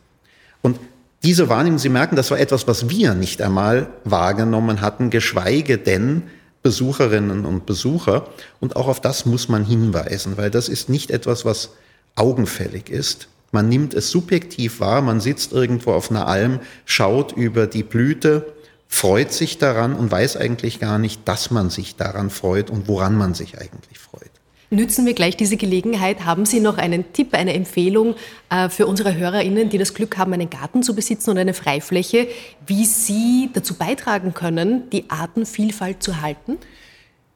Und 0.62 0.79
diese 1.23 1.49
Wahrnehmung, 1.49 1.79
Sie 1.79 1.88
merken, 1.88 2.17
das 2.17 2.31
war 2.31 2.38
etwas, 2.38 2.67
was 2.67 2.88
wir 2.88 3.15
nicht 3.15 3.43
einmal 3.43 3.88
wahrgenommen 4.05 4.81
hatten, 4.81 5.11
geschweige 5.11 5.79
denn 5.79 6.25
Besucherinnen 6.62 7.45
und 7.45 7.67
Besucher. 7.67 8.29
Und 8.61 8.77
auch 8.77 8.88
auf 8.88 9.01
das 9.01 9.27
muss 9.27 9.49
man 9.49 9.65
hinweisen, 9.65 10.37
weil 10.37 10.51
das 10.51 10.69
ist 10.69 10.88
nicht 10.88 11.11
etwas, 11.11 11.45
was 11.45 11.71
augenfällig 12.17 12.88
ist. 12.91 13.29
Man 13.53 13.69
nimmt 13.69 13.95
es 13.95 14.11
subjektiv 14.11 14.81
wahr, 14.81 15.03
man 15.03 15.21
sitzt 15.21 15.53
irgendwo 15.53 15.93
auf 15.93 16.11
einer 16.11 16.27
Alm, 16.27 16.61
schaut 16.87 17.33
über 17.33 17.67
die 17.67 17.83
Blüte, 17.83 18.53
freut 18.88 19.33
sich 19.33 19.59
daran 19.59 19.95
und 19.95 20.11
weiß 20.11 20.37
eigentlich 20.37 20.81
gar 20.81 20.99
nicht, 20.99 21.29
dass 21.29 21.51
man 21.51 21.71
sich 21.71 21.97
daran 21.97 22.31
freut 22.31 22.71
und 22.71 22.88
woran 22.88 23.15
man 23.15 23.35
sich 23.35 23.59
eigentlich 23.59 23.99
freut. 23.99 24.32
Nützen 24.73 25.05
wir 25.05 25.13
gleich 25.13 25.37
diese 25.37 25.59
Gelegenheit. 25.59 26.25
Haben 26.25 26.47
Sie 26.47 26.59
noch 26.59 26.79
einen 26.79 27.13
Tipp, 27.13 27.35
eine 27.35 27.53
Empfehlung 27.53 28.15
äh, 28.49 28.71
für 28.71 28.87
unsere 28.87 29.15
HörerInnen, 29.15 29.69
die 29.69 29.77
das 29.77 29.93
Glück 29.93 30.17
haben, 30.17 30.33
einen 30.33 30.49
Garten 30.49 30.83
zu 30.83 30.95
besitzen 30.95 31.29
und 31.29 31.37
eine 31.37 31.53
Freifläche, 31.53 32.27
wie 32.67 32.87
sie 32.87 33.51
dazu 33.53 33.75
beitragen 33.75 34.33
können, 34.33 34.89
die 34.89 35.11
Artenvielfalt 35.11 36.03
zu 36.03 36.23
halten? 36.23 36.57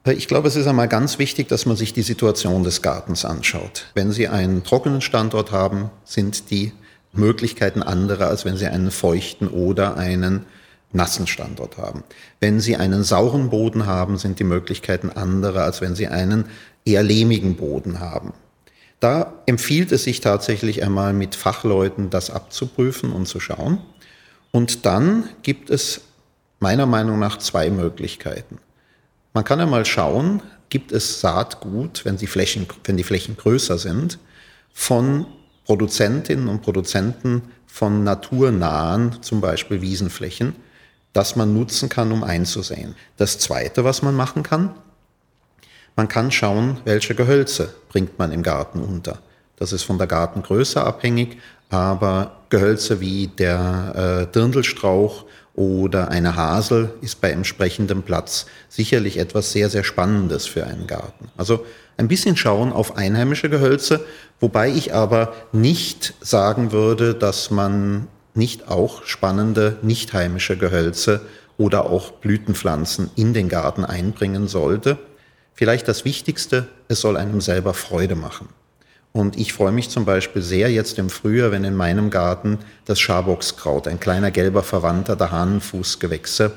Ich 0.07 0.29
glaube, 0.29 0.49
es 0.49 0.57
ist 0.57 0.67
einmal 0.67 0.89
ganz 0.89 1.19
wichtig, 1.19 1.47
dass 1.49 1.67
man 1.67 1.77
sich 1.77 1.93
die 1.93 2.01
Situation 2.01 2.63
des 2.65 2.81
Gartens 2.81 3.27
anschaut. 3.27 3.91
Wenn 3.93 4.13
Sie 4.13 4.29
einen 4.29 4.65
trockenen 4.65 5.03
Standort 5.03 5.53
haben, 5.53 5.91
sind 6.05 6.51
die 6.51 6.73
Möglichkeiten 7.13 7.83
andere, 7.83 8.29
als 8.29 8.47
wenn 8.47 8.57
Sie 8.57 8.67
einen 8.67 8.91
feuchten 8.91 9.49
oder 9.49 9.99
einen 9.99 10.47
nassen 10.93 11.27
Standort 11.27 11.77
haben. 11.77 12.03
Wenn 12.41 12.61
Sie 12.61 12.77
einen 12.77 13.03
sauren 13.05 13.51
Boden 13.51 13.85
haben, 13.85 14.17
sind 14.17 14.39
die 14.39 14.45
Möglichkeiten 14.45 15.11
andere, 15.11 15.65
als 15.65 15.83
wenn 15.83 15.95
Sie 15.95 16.07
einen 16.07 16.47
eher 16.87 17.03
lehmigen 17.03 17.57
Boden 17.57 18.01
haben. 18.01 18.33
Da 19.01 19.35
empfiehlt 19.45 19.93
es 19.93 20.05
sich 20.05 20.21
tatsächlich 20.21 20.83
einmal 20.83 21.13
mit 21.13 21.35
Fachleuten 21.35 22.09
das 22.09 22.31
abzuprüfen 22.31 23.13
und 23.13 23.27
zu 23.27 23.41
schauen. 23.41 23.81
Und 24.53 24.87
dann 24.87 25.29
gibt 25.43 25.69
es 25.69 26.01
meiner 26.61 26.87
Meinung 26.87 27.19
nach 27.19 27.37
zwei 27.39 27.69
Möglichkeiten. 27.69 28.59
Man 29.35 29.45
kann 29.45 29.61
einmal 29.61 29.85
schauen, 29.85 30.43
gibt 30.71 30.93
es 30.93 31.21
Saatgut, 31.21 32.07
wenn 32.07 32.17
die 32.17 32.27
Flächen, 32.27 32.67
wenn 32.85 32.97
die 32.97 33.05
Flächen 33.05 33.37
größer 33.37 33.77
sind, 33.77 34.19
von 34.73 35.27
Produzentinnen 35.67 36.49
und 36.49 36.63
Produzenten 36.63 37.43
von 37.67 38.05
naturnahen, 38.05 39.23
zum 39.23 39.43
Beispiel 39.43 39.83
Wiesenflächen, 39.83 40.55
das 41.13 41.37
man 41.37 41.53
nutzen 41.53 41.89
kann, 41.89 42.13
um 42.13 42.25
einzusehen. 42.25 42.95
Das 43.17 43.39
Zweite, 43.39 43.85
was 43.85 44.01
man 44.01 44.15
machen 44.15 44.43
kann, 44.43 44.75
man 45.97 46.09
kann 46.09 46.31
schauen, 46.31 46.79
welche 46.85 47.15
Gehölze 47.15 47.75
bringt 47.89 48.19
man 48.19 48.31
im 48.31 48.43
Garten 48.43 48.81
unter. 48.81 49.19
Das 49.57 49.73
ist 49.73 49.83
von 49.83 49.99
der 49.99 50.07
Gartengröße 50.07 50.83
abhängig, 50.83 51.39
Aber 51.69 52.43
Gehölze 52.49 53.01
wie 53.01 53.27
der 53.27 54.29
äh, 54.29 54.33
Dirndlstrauch 54.33 55.25
oder 55.55 56.09
eine 56.09 56.37
Hasel 56.37 56.91
ist 57.01 57.21
bei 57.21 57.31
entsprechendem 57.31 58.03
Platz 58.03 58.47
sicherlich 58.69 59.19
etwas 59.19 59.51
sehr, 59.51 59.71
sehr 59.71 59.83
Spannendes 59.83 60.47
für 60.47 60.65
einen 60.65 60.87
Garten. 60.87 61.31
Also 61.37 61.65
ein 61.97 62.09
bisschen 62.09 62.37
schauen 62.37 62.73
auf 62.73 62.97
einheimische 62.97 63.49
Gehölze, 63.49 64.05
wobei 64.39 64.69
ich 64.69 64.95
aber 64.95 65.33
nicht 65.53 66.15
sagen 66.21 66.73
würde, 66.73 67.15
dass 67.15 67.51
man 67.51 68.07
nicht 68.35 68.69
auch 68.69 69.03
spannende 69.05 69.79
nicht 69.83 70.13
heimische 70.13 70.59
Gehölze 70.59 71.23
oder 71.57 71.87
auch 71.87 72.13
Blütenpflanzen 72.13 73.11
in 73.17 73.33
den 73.33 73.49
Garten 73.49 73.85
einbringen 73.85 74.47
sollte. 74.47 74.99
Vielleicht 75.57 75.89
das 75.89 76.05
Wichtigste, 76.05 76.69
es 76.89 77.01
soll 77.01 77.17
einem 77.17 77.41
selber 77.41 77.73
Freude 77.73 78.15
machen. 78.15 78.51
Und 79.13 79.39
ich 79.39 79.55
freue 79.55 79.73
mich 79.73 79.89
zum 79.89 80.05
Beispiel 80.05 80.43
sehr 80.43 80.71
jetzt 80.71 80.99
im 80.99 81.09
Frühjahr, 81.09 81.51
wenn 81.51 81.65
in 81.65 81.75
meinem 81.75 82.11
Garten 82.11 82.59
das 82.85 83.01
Schaboxkraut, 83.01 83.89
ein 83.89 83.99
kleiner 83.99 84.31
gelber 84.31 84.63
Verwandter 84.63 85.17
der 85.17 85.31
Hahnenfußgewächse, 85.31 86.53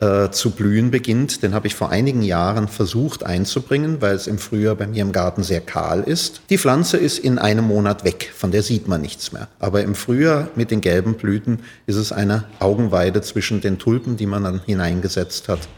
äh, 0.00 0.30
zu 0.30 0.50
blühen 0.50 0.90
beginnt. 0.90 1.44
Den 1.44 1.54
habe 1.54 1.68
ich 1.68 1.76
vor 1.76 1.90
einigen 1.90 2.22
Jahren 2.22 2.66
versucht 2.66 3.22
einzubringen, 3.22 4.00
weil 4.00 4.16
es 4.16 4.26
im 4.26 4.38
Frühjahr 4.38 4.74
bei 4.74 4.88
mir 4.88 5.02
im 5.02 5.12
Garten 5.12 5.44
sehr 5.44 5.60
kahl 5.60 6.02
ist. 6.02 6.40
Die 6.50 6.58
Pflanze 6.58 6.96
ist 6.96 7.20
in 7.20 7.38
einem 7.38 7.66
Monat 7.66 8.02
weg, 8.02 8.32
von 8.34 8.50
der 8.50 8.64
sieht 8.64 8.88
man 8.88 9.00
nichts 9.00 9.30
mehr. 9.30 9.46
Aber 9.60 9.84
im 9.84 9.94
Frühjahr 9.94 10.48
mit 10.56 10.72
den 10.72 10.80
gelben 10.80 11.14
Blüten 11.14 11.60
ist 11.86 11.94
es 11.94 12.10
eine 12.10 12.46
Augenweide 12.58 13.22
zwischen 13.22 13.60
den 13.60 13.78
Tulpen, 13.78 14.16
die 14.16 14.26
man 14.26 14.42
dann 14.42 14.60
hineingesetzt 14.66 15.48
hat. 15.48 15.68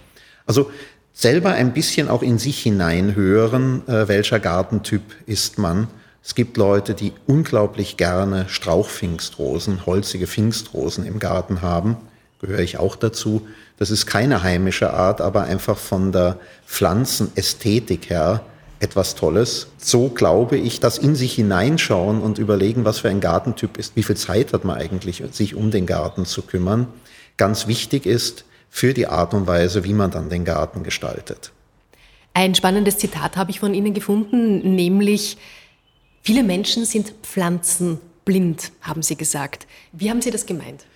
Also 0.46 0.70
selber 1.12 1.50
ein 1.50 1.72
bisschen 1.72 2.08
auch 2.08 2.22
in 2.22 2.38
sich 2.38 2.62
hineinhören, 2.62 3.86
äh, 3.86 4.08
welcher 4.08 4.40
Gartentyp 4.40 5.02
ist 5.26 5.58
man. 5.58 5.88
Es 6.24 6.34
gibt 6.34 6.56
Leute, 6.56 6.94
die 6.94 7.12
unglaublich 7.26 7.96
gerne 7.96 8.46
Strauchpfingstrosen, 8.48 9.86
holzige 9.86 10.26
Pfingstrosen 10.26 11.04
im 11.04 11.18
Garten 11.18 11.62
haben. 11.62 11.96
Gehöre 12.40 12.60
ich 12.60 12.78
auch 12.78 12.96
dazu. 12.96 13.46
Das 13.78 13.90
ist 13.90 14.06
keine 14.06 14.42
heimische 14.42 14.92
Art, 14.92 15.20
aber 15.20 15.42
einfach 15.42 15.76
von 15.76 16.12
der 16.12 16.38
Pflanzenästhetik 16.66 18.10
her 18.10 18.42
etwas 18.78 19.14
Tolles. 19.14 19.68
So 19.78 20.08
glaube 20.08 20.56
ich, 20.56 20.80
dass 20.80 20.98
in 20.98 21.14
sich 21.14 21.34
hineinschauen 21.34 22.20
und 22.20 22.38
überlegen, 22.38 22.84
was 22.84 22.98
für 22.98 23.08
ein 23.08 23.20
Gartentyp 23.20 23.76
ist, 23.78 23.96
wie 23.96 24.02
viel 24.02 24.16
Zeit 24.16 24.52
hat 24.52 24.64
man 24.64 24.76
eigentlich, 24.76 25.22
sich 25.32 25.54
um 25.54 25.70
den 25.70 25.86
Garten 25.86 26.24
zu 26.24 26.42
kümmern, 26.42 26.88
ganz 27.36 27.66
wichtig 27.66 28.06
ist 28.06 28.44
für 28.74 28.94
die 28.94 29.06
Art 29.06 29.34
und 29.34 29.46
Weise, 29.46 29.84
wie 29.84 29.92
man 29.92 30.10
dann 30.10 30.30
den 30.30 30.46
Garten 30.46 30.82
gestaltet. 30.82 31.52
Ein 32.32 32.54
spannendes 32.54 32.96
Zitat 32.96 33.36
habe 33.36 33.50
ich 33.50 33.60
von 33.60 33.74
Ihnen 33.74 33.92
gefunden, 33.92 34.74
nämlich 34.74 35.36
viele 36.22 36.42
Menschen 36.42 36.86
sind 36.86 37.12
pflanzenblind, 37.22 38.72
haben 38.80 39.02
Sie 39.02 39.14
gesagt. 39.14 39.66
Wie 39.92 40.08
haben 40.08 40.22
Sie 40.22 40.30
das 40.30 40.46
gemeint? 40.46 40.86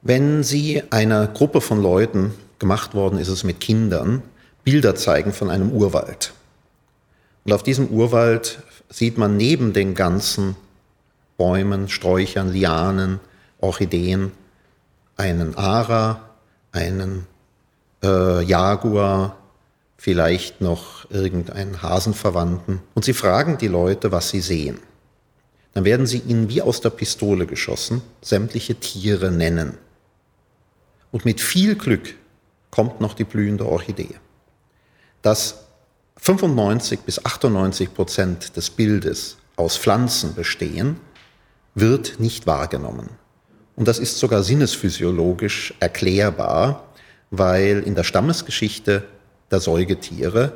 Wenn 0.00 0.42
Sie 0.42 0.82
einer 0.90 1.26
Gruppe 1.26 1.60
von 1.60 1.82
Leuten, 1.82 2.32
gemacht 2.58 2.94
worden 2.94 3.18
ist 3.18 3.28
es 3.28 3.44
mit 3.44 3.60
Kindern, 3.60 4.22
Bilder 4.64 4.94
zeigen 4.94 5.34
von 5.34 5.50
einem 5.50 5.72
Urwald. 5.72 6.32
Und 7.44 7.52
auf 7.52 7.62
diesem 7.62 7.88
Urwald 7.88 8.62
sieht 8.88 9.18
man 9.18 9.36
neben 9.36 9.74
den 9.74 9.94
ganzen 9.94 10.56
Bäumen, 11.36 11.90
Sträuchern, 11.90 12.50
Lianen, 12.50 13.20
Orchideen 13.60 14.32
einen 15.16 15.54
Ara, 15.54 16.23
einen 16.74 17.26
äh, 18.02 18.42
Jaguar, 18.42 19.38
vielleicht 19.96 20.60
noch 20.60 21.10
irgendeinen 21.10 21.82
Hasenverwandten. 21.82 22.80
Und 22.94 23.04
sie 23.04 23.14
fragen 23.14 23.56
die 23.56 23.68
Leute, 23.68 24.12
was 24.12 24.28
sie 24.28 24.40
sehen. 24.40 24.78
Dann 25.72 25.84
werden 25.84 26.06
sie 26.06 26.18
ihnen 26.18 26.48
wie 26.48 26.62
aus 26.62 26.80
der 26.80 26.90
Pistole 26.90 27.46
geschossen 27.46 28.02
sämtliche 28.20 28.74
Tiere 28.74 29.30
nennen. 29.30 29.78
Und 31.10 31.24
mit 31.24 31.40
viel 31.40 31.76
Glück 31.76 32.14
kommt 32.70 33.00
noch 33.00 33.14
die 33.14 33.24
blühende 33.24 33.66
Orchidee. 33.66 34.16
Dass 35.22 35.64
95 36.18 37.00
bis 37.00 37.24
98 37.24 37.94
Prozent 37.94 38.56
des 38.56 38.70
Bildes 38.70 39.36
aus 39.56 39.76
Pflanzen 39.76 40.34
bestehen, 40.34 40.98
wird 41.74 42.20
nicht 42.20 42.46
wahrgenommen. 42.46 43.10
Und 43.76 43.88
das 43.88 43.98
ist 43.98 44.18
sogar 44.18 44.42
sinnesphysiologisch 44.42 45.74
erklärbar, 45.80 46.84
weil 47.30 47.82
in 47.84 47.94
der 47.94 48.04
Stammesgeschichte 48.04 49.04
der 49.50 49.60
Säugetiere 49.60 50.52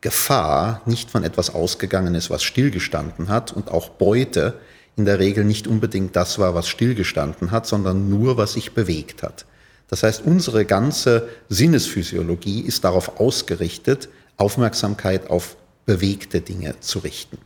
Gefahr 0.00 0.82
nicht 0.84 1.10
von 1.10 1.24
etwas 1.24 1.54
ausgegangen 1.54 2.14
ist, 2.14 2.28
was 2.28 2.42
stillgestanden 2.42 3.28
hat 3.28 3.52
und 3.52 3.70
auch 3.70 3.88
Beute 3.88 4.54
in 4.96 5.06
der 5.06 5.18
Regel 5.18 5.44
nicht 5.44 5.66
unbedingt 5.66 6.14
das 6.14 6.38
war, 6.38 6.54
was 6.54 6.68
stillgestanden 6.68 7.50
hat, 7.50 7.66
sondern 7.66 8.10
nur, 8.10 8.36
was 8.36 8.52
sich 8.52 8.72
bewegt 8.72 9.22
hat. 9.22 9.46
Das 9.88 10.02
heißt, 10.02 10.22
unsere 10.24 10.64
ganze 10.64 11.28
Sinnesphysiologie 11.48 12.60
ist 12.60 12.84
darauf 12.84 13.18
ausgerichtet, 13.18 14.08
Aufmerksamkeit 14.36 15.30
auf 15.30 15.56
bewegte 15.86 16.40
Dinge 16.40 16.74
zu 16.80 16.98
richten. 17.00 17.38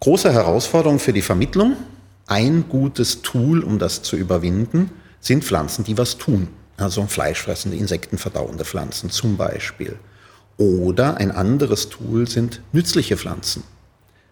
Große 0.00 0.32
Herausforderung 0.32 0.98
für 0.98 1.12
die 1.12 1.22
Vermittlung. 1.22 1.76
Ein 2.32 2.64
gutes 2.70 3.20
Tool, 3.20 3.62
um 3.62 3.78
das 3.78 4.00
zu 4.00 4.16
überwinden, 4.16 4.90
sind 5.20 5.44
Pflanzen, 5.44 5.84
die 5.84 5.98
was 5.98 6.16
tun. 6.16 6.48
Also 6.78 7.04
fleischfressende, 7.04 7.76
insektenverdauende 7.76 8.64
Pflanzen 8.64 9.10
zum 9.10 9.36
Beispiel. 9.36 9.98
Oder 10.56 11.18
ein 11.18 11.30
anderes 11.30 11.90
Tool 11.90 12.26
sind 12.26 12.62
nützliche 12.72 13.18
Pflanzen. 13.18 13.64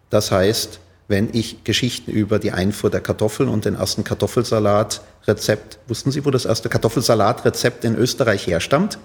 Das 0.08 0.30
heißt, 0.30 0.80
wenn 1.08 1.28
ich 1.34 1.62
Geschichten 1.64 2.10
über 2.10 2.38
die 2.38 2.52
Einfuhr 2.52 2.88
der 2.88 3.02
Kartoffeln 3.02 3.50
und 3.50 3.66
den 3.66 3.74
ersten 3.74 4.02
Kartoffelsalat-Rezept, 4.02 5.78
wussten 5.86 6.10
Sie, 6.10 6.24
wo 6.24 6.30
das 6.30 6.46
erste 6.46 6.70
Kartoffelsalat-Rezept 6.70 7.84
in 7.84 7.96
Österreich 7.96 8.46
herstammt? 8.46 8.96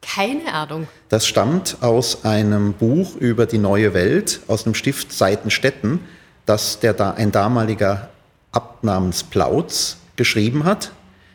Keine 0.00 0.54
Ahnung. 0.54 0.86
Das 1.08 1.26
stammt 1.26 1.78
aus 1.80 2.24
einem 2.24 2.74
Buch 2.74 3.16
über 3.16 3.46
die 3.46 3.58
neue 3.58 3.94
Welt, 3.94 4.42
aus 4.46 4.62
dem 4.62 4.74
Stift 4.74 5.12
Seitenstetten, 5.12 5.98
das 6.46 6.78
der 6.78 6.92
da, 6.92 7.10
ein 7.10 7.32
damaliger 7.32 8.10
Abt 8.54 8.84
namens 8.84 9.22
Plautz 9.22 9.98
geschrieben 10.16 10.64
hat. 10.64 10.92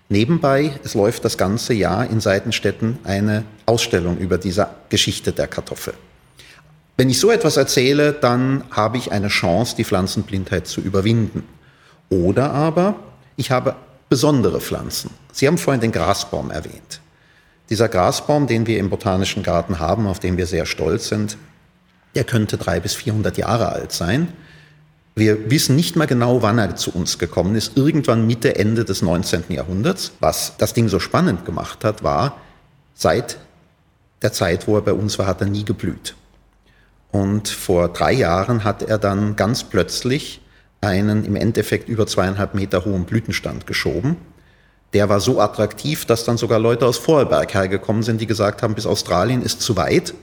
Nebenbei, 0.08 0.74
es 0.84 0.96
läuft 0.96 1.24
das 1.24 1.38
ganze 1.38 1.74
Jahr 1.74 2.10
in 2.10 2.20
Seitenstetten 2.20 2.98
eine 3.04 3.44
Ausstellung 3.68 4.18
über 4.18 4.38
diese 4.40 4.68
Geschichte 4.90 5.32
der 5.32 5.48
Kartoffel. 5.48 5.94
Wenn 6.98 7.10
ich 7.10 7.20
so 7.20 7.30
etwas 7.30 7.58
erzähle, 7.58 8.14
dann 8.14 8.64
habe 8.72 8.98
ich 8.98 9.12
eine 9.12 9.28
Chance, 9.28 9.76
die 9.78 9.86
Pflanzenblindheit 9.86 10.68
zu 10.68 10.82
überwinden. 10.82 11.44
Oder 12.10 12.52
aber 12.52 12.96
ich 13.38 13.52
habe 13.52 13.76
besondere 14.10 14.60
Pflanzen. 14.60 15.12
Sie 15.32 15.48
haben 15.48 15.58
vorhin 15.58 15.82
den 15.82 15.92
Grasbaum 15.92 16.52
erwähnt. 16.52 17.00
Dieser 17.70 17.88
Grasbaum, 17.88 18.48
den 18.48 18.66
wir 18.66 18.80
im 18.80 18.90
Botanischen 18.90 19.44
Garten 19.44 19.80
haben, 19.80 20.08
auf 20.08 20.20
den 20.20 20.38
wir 20.38 20.48
sehr 20.48 20.66
stolz 20.66 21.08
sind, 21.08 21.38
der 22.16 22.24
könnte 22.24 22.58
drei 22.58 22.80
bis 22.80 22.96
400 22.96 23.38
Jahre 23.38 23.70
alt 23.70 23.92
sein. 23.92 24.34
Wir 25.16 25.52
wissen 25.52 25.76
nicht 25.76 25.96
mal 25.96 26.08
genau, 26.08 26.42
wann 26.42 26.60
er 26.60 26.76
zu 26.76 26.92
uns 26.92 27.18
gekommen 27.18 27.56
ist. 27.56 27.76
Irgendwann 27.76 28.26
Mitte, 28.26 28.56
Ende 28.56 28.86
des 28.86 29.02
19. 29.02 29.46
Jahrhunderts. 29.50 30.14
Was 30.20 30.54
das 30.58 30.74
Ding 30.74 30.88
so 30.88 31.00
spannend 31.00 31.46
gemacht 31.46 31.84
hat, 31.84 32.04
war, 32.04 32.38
seit 32.94 33.38
der 34.22 34.32
Zeit, 34.32 34.68
wo 34.68 34.76
er 34.76 34.82
bei 34.82 34.94
uns 34.94 35.20
war, 35.20 35.28
hat 35.28 35.42
er 35.42 35.48
nie 35.48 35.66
geblüht. 35.66 36.16
Und 37.12 37.48
vor 37.48 37.90
drei 37.90 38.14
Jahren 38.14 38.64
hat 38.64 38.84
er 38.84 38.98
dann 38.98 39.36
ganz 39.36 39.64
plötzlich 39.64 40.42
einen 40.82 41.26
im 41.26 41.36
Endeffekt 41.36 41.90
über 41.90 42.08
zweieinhalb 42.08 42.54
Meter 42.54 42.86
hohen 42.86 43.06
Blütenstand 43.06 43.68
geschoben. 43.68 44.18
Der 44.94 45.10
war 45.10 45.20
so 45.20 45.40
attraktiv, 45.40 46.06
dass 46.06 46.24
dann 46.24 46.38
sogar 46.38 46.60
Leute 46.60 46.86
aus 46.86 46.98
Vorarlberg 46.98 47.54
hergekommen 47.54 48.04
sind, 48.04 48.22
die 48.22 48.28
gesagt 48.28 48.64
haben, 48.64 48.76
bis 48.76 48.86
Australien 48.86 49.42
ist 49.42 49.62
zu 49.62 49.76
weit. 49.76 50.14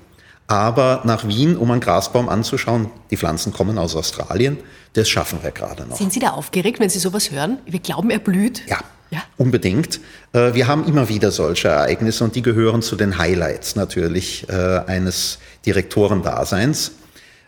Aber 0.47 1.03
nach 1.05 1.27
Wien, 1.27 1.57
um 1.57 1.71
einen 1.71 1.81
Grasbaum 1.81 2.29
anzuschauen, 2.29 2.91
die 3.11 3.17
Pflanzen 3.17 3.53
kommen 3.53 3.79
aus 3.79 3.97
Australien, 3.97 4.59
das 4.93 5.09
schaffen 5.09 5.41
wir 5.43 5.51
gerade 5.51 5.87
noch. 5.87 5.97
Sind 5.97 6.13
Sie 6.13 6.21
da 6.21 6.31
aufgeregt, 6.31 6.79
wenn 6.79 6.89
Sie 6.89 6.99
sowas 6.99 7.31
hören? 7.31 7.59
Wir 7.67 7.81
glauben, 7.81 8.11
er 8.11 8.21
blüht. 8.21 8.63
Ja, 8.67 8.79
ja. 9.11 9.23
unbedingt. 9.37 10.01
Äh, 10.33 10.55
wir 10.55 10.69
haben 10.69 10.87
immer 10.87 11.09
wieder 11.09 11.33
solche 11.33 11.69
Ereignisse 11.69 12.25
und 12.25 12.35
die 12.37 12.43
gehören 12.43 12.81
zu 12.81 12.97
den 12.97 13.19
Highlights 13.19 13.77
natürlich 13.77 14.49
äh, 14.49 14.53
eines 14.87 15.39
Direktorendaseins. 15.67 16.93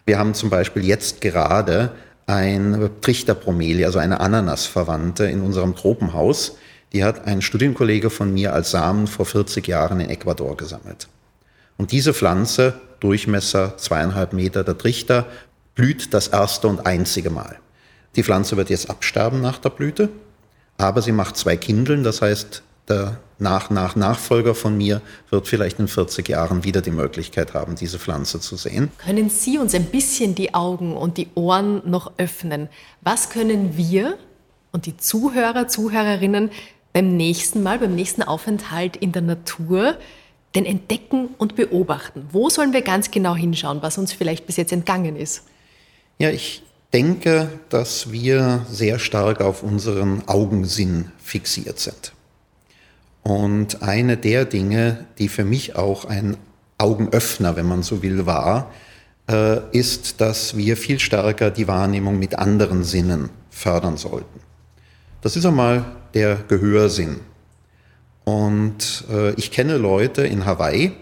Wir 0.05 0.19
haben 0.19 0.35
zum 0.35 0.51
Beispiel 0.51 0.85
jetzt 0.85 1.21
gerade 1.21 1.93
ein 2.27 2.91
Trichterpromelie, 3.01 3.87
also 3.87 3.99
eine 3.99 4.21
Ananasverwandte 4.21 5.25
in 5.25 5.41
unserem 5.41 5.77
Tropenhaus. 5.77 6.57
Die 6.93 7.05
hat 7.05 7.27
ein 7.27 7.43
Studienkollege 7.43 8.11
von 8.11 8.33
mir 8.33 8.55
als 8.55 8.71
Samen 8.71 9.07
vor 9.07 9.25
40 9.25 9.67
Jahren 9.67 10.01
in 10.01 10.11
Ecuador 10.11 10.57
gesammelt. 10.57 11.09
Und 11.79 11.93
diese 11.93 12.13
Pflanze, 12.13 12.75
Durchmesser 13.01 13.79
zweieinhalb 13.79 14.33
Meter, 14.33 14.65
der 14.65 14.77
Trichter, 14.77 15.27
blüht 15.75 16.13
das 16.13 16.29
erste 16.29 16.69
und 16.69 16.85
einzige 16.85 17.31
Mal. 17.31 17.57
Die 18.17 18.25
Pflanze 18.25 18.57
wird 18.57 18.69
jetzt 18.69 18.91
absterben 18.91 19.41
nach 19.41 19.59
der 19.59 19.71
Blüte, 19.71 20.09
aber 20.77 21.01
sie 21.01 21.13
macht 21.13 21.37
zwei 21.37 21.57
Kindeln, 21.57 22.03
das 22.03 22.21
heißt, 22.21 22.63
der 22.89 23.19
nach, 23.39 23.71
nach 23.71 23.95
Nachfolger 23.95 24.55
von 24.55 24.77
mir 24.77 25.01
wird 25.31 25.47
vielleicht 25.47 25.79
in 25.79 25.87
40 25.87 26.29
Jahren 26.29 26.65
wieder 26.65 26.81
die 26.81 26.91
Möglichkeit 26.91 27.55
haben, 27.55 27.77
diese 27.77 27.99
Pflanze 27.99 28.41
zu 28.41 28.57
sehen. 28.57 28.91
Können 28.99 29.31
Sie 29.31 29.59
uns 29.59 29.75
ein 29.75 29.85
bisschen 29.85 30.35
die 30.35 30.55
Augen 30.55 30.97
und 30.97 31.17
die 31.17 31.29
Ohren 31.37 31.89
noch 31.89 32.13
öffnen? 32.19 32.69
Was 33.03 33.31
können 33.31 33.77
wir 33.77 34.19
und 34.73 34.87
die 34.87 34.97
Zuhörer, 34.97 35.69
Zuhörerinnen 35.69 36.51
beim 36.93 37.17
nächsten 37.17 37.63
Mal, 37.63 37.79
beim 37.79 37.95
nächsten 37.95 38.23
Aufenthalt 38.23 38.97
in 38.97 39.13
der 39.13 39.23
Natur, 39.23 39.97
denn 40.55 40.65
entdecken 40.65 41.29
und 41.39 41.57
beobachten. 41.57 42.27
Wo 42.33 42.49
sollen 42.49 42.73
wir 42.73 42.83
ganz 42.83 43.11
genau 43.11 43.35
hinschauen, 43.35 43.83
was 43.83 43.99
uns 43.99 44.13
vielleicht 44.13 44.47
bis 44.47 44.57
jetzt 44.57 44.73
entgangen 44.73 45.17
ist? 45.17 45.45
Ja, 46.19 46.31
ich 46.31 46.63
denke, 46.93 47.51
dass 47.69 48.11
wir 48.13 48.65
sehr 48.71 48.99
stark 48.99 49.41
auf 49.41 49.63
unseren 49.63 50.27
Augensinn 50.27 51.13
fixiert 51.19 51.79
sind. 51.79 52.13
Und 53.23 53.83
eine 53.83 54.17
der 54.17 54.47
Dinge, 54.47 55.07
die 55.19 55.29
für 55.29 55.45
mich 55.45 55.77
auch 55.77 56.07
ein 56.07 56.37
Augenöffner, 56.79 57.57
wenn 57.57 57.67
man 57.67 57.83
so 57.83 58.03
will, 58.03 58.25
war, 58.25 58.71
äh, 59.29 59.61
ist, 59.77 60.21
dass 60.21 60.57
wir 60.57 60.77
viel 60.77 60.99
stärker 60.99 61.51
die 61.51 61.69
Wahrnehmung 61.69 62.19
mit 62.19 62.39
anderen 62.39 62.85
Sinnen 62.85 63.31
fördern 63.51 63.97
sollten. 63.97 64.41
Das 65.21 65.37
ist 65.37 65.45
einmal 65.45 65.85
der 66.15 66.37
Gehörsinn. 66.37 67.21
Und 68.29 69.05
äh, 69.11 69.33
ich 69.37 69.51
kenne 69.51 69.79
Leute 69.79 70.27
in 70.27 70.45
Hawaii, 70.45 70.93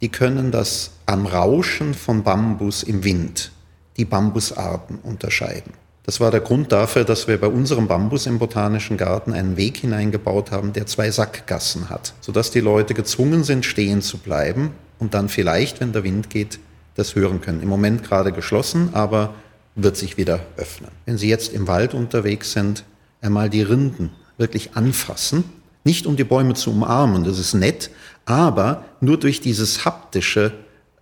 die 0.00 0.08
können 0.08 0.50
das 0.50 0.90
am 1.06 1.24
Rauschen 1.24 1.94
von 1.94 2.24
Bambus 2.24 2.82
im 2.82 3.04
Wind, 3.04 3.52
die 3.96 4.04
Bambusarten 4.04 4.98
unterscheiden. 4.98 5.74
Das 6.02 6.18
war 6.18 6.32
der 6.32 6.40
Grund 6.40 6.72
dafür, 6.72 7.04
dass 7.04 7.28
wir 7.28 7.40
bei 7.40 7.46
unserem 7.46 7.86
Bambus 7.86 8.26
im 8.26 8.40
Botanischen 8.40 8.96
Garten 8.96 9.32
einen 9.32 9.56
Weg 9.56 9.76
hineingebaut 9.76 10.50
haben, 10.50 10.72
der 10.72 10.86
zwei 10.86 11.12
Sackgassen 11.12 11.90
hat, 11.90 12.12
sodass 12.20 12.50
die 12.50 12.60
Leute 12.60 12.92
gezwungen 12.92 13.44
sind, 13.44 13.64
stehen 13.64 14.02
zu 14.02 14.18
bleiben 14.18 14.72
und 14.98 15.14
dann 15.14 15.28
vielleicht, 15.28 15.80
wenn 15.80 15.92
der 15.92 16.02
Wind 16.02 16.28
geht, 16.28 16.58
das 16.96 17.14
hören 17.14 17.40
können. 17.40 17.62
Im 17.62 17.68
Moment 17.68 18.02
gerade 18.02 18.32
geschlossen, 18.32 18.90
aber 18.94 19.34
wird 19.76 19.96
sich 19.96 20.16
wieder 20.16 20.40
öffnen. 20.56 20.90
Wenn 21.06 21.18
Sie 21.18 21.28
jetzt 21.28 21.52
im 21.52 21.68
Wald 21.68 21.94
unterwegs 21.94 22.50
sind, 22.52 22.84
einmal 23.20 23.48
die 23.48 23.62
Rinden 23.62 24.10
wirklich 24.38 24.74
anfassen, 24.74 25.44
nicht 25.84 26.06
um 26.06 26.16
die 26.16 26.24
Bäume 26.24 26.54
zu 26.54 26.70
umarmen, 26.70 27.24
das 27.24 27.38
ist 27.38 27.54
nett, 27.54 27.90
aber 28.24 28.84
nur 29.00 29.18
durch 29.18 29.40
dieses 29.40 29.84
haptische 29.84 30.52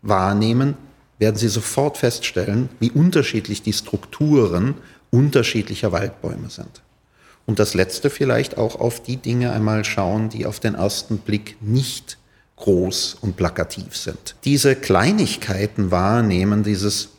Wahrnehmen 0.02 0.76
werden 1.18 1.36
Sie 1.36 1.48
sofort 1.48 1.98
feststellen, 1.98 2.68
wie 2.80 2.90
unterschiedlich 2.90 3.62
die 3.62 3.72
Strukturen 3.72 4.74
unterschiedlicher 5.10 5.92
Waldbäume 5.92 6.50
sind. 6.50 6.82
Und 7.46 7.58
das 7.58 7.74
Letzte 7.74 8.10
vielleicht 8.10 8.58
auch 8.58 8.76
auf 8.76 9.02
die 9.02 9.16
Dinge 9.16 9.52
einmal 9.52 9.84
schauen, 9.84 10.28
die 10.28 10.46
auf 10.46 10.58
den 10.58 10.74
ersten 10.74 11.18
Blick 11.18 11.56
nicht 11.60 12.18
groß 12.56 13.18
und 13.20 13.36
plakativ 13.36 13.96
sind. 13.96 14.36
Diese 14.44 14.76
Kleinigkeiten 14.76 15.90
wahrnehmen, 15.90 16.62
dieses 16.62 17.10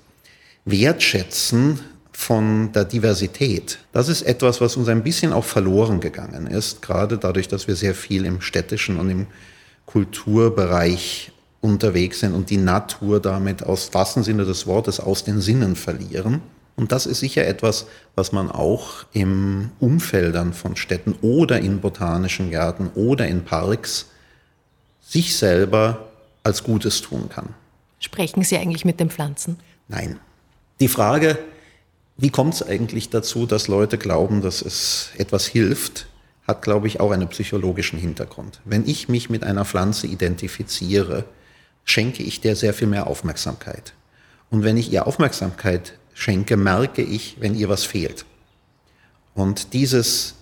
Wertschätzen 0.66 1.80
von 2.24 2.72
der 2.72 2.86
Diversität. 2.86 3.80
Das 3.92 4.08
ist 4.08 4.22
etwas, 4.22 4.62
was 4.62 4.78
uns 4.78 4.88
ein 4.88 5.04
bisschen 5.04 5.34
auch 5.34 5.44
verloren 5.44 6.00
gegangen 6.00 6.48
ist, 6.48 6.82
gerade 6.82 7.18
dadurch, 7.18 7.50
dass 7.50 7.68
wir 7.68 7.76
sehr 7.76 7.94
viel 7.94 8.26
im 8.26 8.40
städtischen 8.40 8.98
und 8.98 9.10
im 9.10 9.28
Kulturbereich 9.86 11.32
unterwegs 11.60 12.22
sind 12.22 12.34
und 12.34 12.50
die 12.50 12.58
Natur 12.58 13.20
damit 13.20 13.64
aus 13.64 13.94
wahrsten 13.94 14.24
Sinne 14.24 14.46
des 14.46 14.66
Wortes 14.68 15.00
aus 15.00 15.26
den 15.26 15.42
Sinnen 15.42 15.76
verlieren. 15.76 16.42
Und 16.76 16.92
das 16.92 17.06
ist 17.06 17.20
sicher 17.20 17.46
etwas, 17.46 17.88
was 18.16 18.32
man 18.32 18.50
auch 18.50 19.06
im 19.12 19.70
Umfeldern 19.80 20.54
von 20.54 20.76
Städten 20.76 21.14
oder 21.22 21.60
in 21.60 21.82
botanischen 21.82 22.50
Gärten 22.50 22.90
oder 22.96 23.28
in 23.28 23.44
Parks 23.44 24.08
sich 25.02 25.36
selber 25.36 26.08
als 26.44 26.64
Gutes 26.64 27.02
tun 27.02 27.30
kann. 27.30 27.50
Sprechen 28.00 28.44
Sie 28.44 28.58
eigentlich 28.58 28.86
mit 28.86 29.00
den 29.00 29.10
Pflanzen? 29.10 29.58
Nein. 29.88 30.20
Die 30.80 30.88
Frage, 30.88 31.38
wie 32.18 32.30
kommt 32.30 32.54
es 32.54 32.64
eigentlich 32.64 33.10
dazu, 33.10 33.46
dass 33.46 33.68
Leute 33.68 33.98
glauben, 33.98 34.42
dass 34.42 34.62
es 34.62 35.10
etwas 35.18 35.46
hilft, 35.46 36.08
hat, 36.48 36.62
glaube 36.62 36.88
ich, 36.88 37.00
auch 37.00 37.12
einen 37.12 37.30
psychologischen 37.30 37.98
Hintergrund. 37.98 38.60
Wenn 38.66 38.88
ich 38.88 39.10
mich 39.10 39.30
mit 39.30 39.44
einer 39.44 39.66
Pflanze 39.66 40.08
identifiziere, 40.08 41.26
schenke 41.86 42.22
ich 42.24 42.42
der 42.42 42.56
sehr 42.56 42.74
viel 42.74 42.88
mehr 42.88 43.08
Aufmerksamkeit. 43.08 43.94
Und 44.50 44.64
wenn 44.64 44.78
ich 44.78 44.92
ihr 44.92 45.08
Aufmerksamkeit 45.08 45.98
schenke, 46.14 46.58
merke 46.58 47.02
ich, 47.02 47.38
wenn 47.40 47.56
ihr 47.56 47.70
was 47.70 47.86
fehlt. 47.86 48.26
Und 49.34 49.74
dieses 49.74 50.36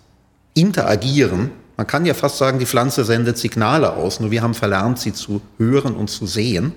Interagieren, 0.54 1.52
man 1.78 1.88
kann 1.88 2.06
ja 2.06 2.14
fast 2.14 2.38
sagen, 2.38 2.60
die 2.60 2.66
Pflanze 2.66 3.06
sendet 3.06 3.38
Signale 3.38 3.94
aus, 3.94 4.20
nur 4.20 4.32
wir 4.32 4.42
haben 4.42 4.54
verlernt, 4.54 5.00
sie 5.00 5.14
zu 5.14 5.42
hören 5.58 5.96
und 5.96 6.10
zu 6.10 6.26
sehen. 6.26 6.74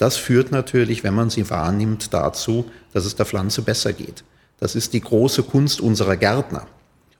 Das 0.00 0.16
führt 0.16 0.50
natürlich, 0.50 1.04
wenn 1.04 1.12
man 1.12 1.28
sie 1.28 1.50
wahrnimmt, 1.50 2.14
dazu, 2.14 2.64
dass 2.94 3.04
es 3.04 3.16
der 3.16 3.26
Pflanze 3.26 3.60
besser 3.60 3.92
geht. 3.92 4.24
Das 4.58 4.74
ist 4.74 4.94
die 4.94 5.02
große 5.02 5.42
Kunst 5.42 5.78
unserer 5.78 6.16
Gärtner. 6.16 6.66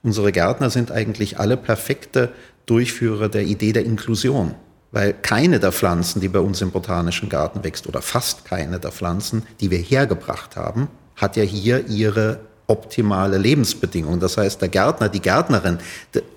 Unsere 0.03 0.33
Gärtner 0.33 0.71
sind 0.71 0.91
eigentlich 0.91 1.39
alle 1.39 1.59
perfekte 1.59 2.33
Durchführer 2.65 3.29
der 3.29 3.43
Idee 3.43 3.75
der 3.75 3.85
Inklusion, 3.85 4.55
weil 4.93 5.13
keine 5.13 5.61
der 5.61 5.73
Pflanzen, 5.73 6.23
die 6.23 6.29
bei 6.29 6.39
uns 6.39 6.63
im 6.63 6.71
Botanischen 6.71 7.29
Garten 7.29 7.65
wächst, 7.65 7.87
oder 7.87 8.01
fast 8.01 8.47
keine 8.47 8.81
der 8.81 8.93
Pflanzen, 8.93 9.43
die 9.61 9.71
wir 9.71 9.79
hergebracht 9.79 10.57
haben, 10.57 10.89
hat 11.17 11.37
ja 11.37 11.43
hier 11.43 11.87
ihre 11.87 12.41
optimale 12.71 13.37
Lebensbedingungen. 13.37 14.21
Das 14.21 14.37
heißt, 14.37 14.61
der 14.61 14.69
Gärtner, 14.69 15.09
die 15.09 15.21
Gärtnerin, 15.21 15.79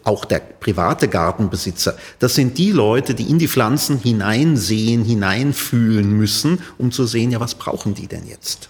auch 0.04 0.26
der 0.26 0.40
private 0.40 1.08
Gartenbesitzer, 1.08 1.96
das 2.20 2.34
sind 2.34 2.58
die 2.58 2.72
Leute, 2.72 3.14
die 3.14 3.30
in 3.30 3.40
die 3.40 3.48
Pflanzen 3.48 4.00
hineinsehen, 4.00 5.06
hineinfühlen 5.06 6.12
müssen, 6.12 6.60
um 6.78 6.92
zu 6.92 7.06
sehen, 7.06 7.32
ja, 7.32 7.40
was 7.40 7.56
brauchen 7.56 7.94
die 7.94 8.08
denn 8.08 8.28
jetzt? 8.28 8.70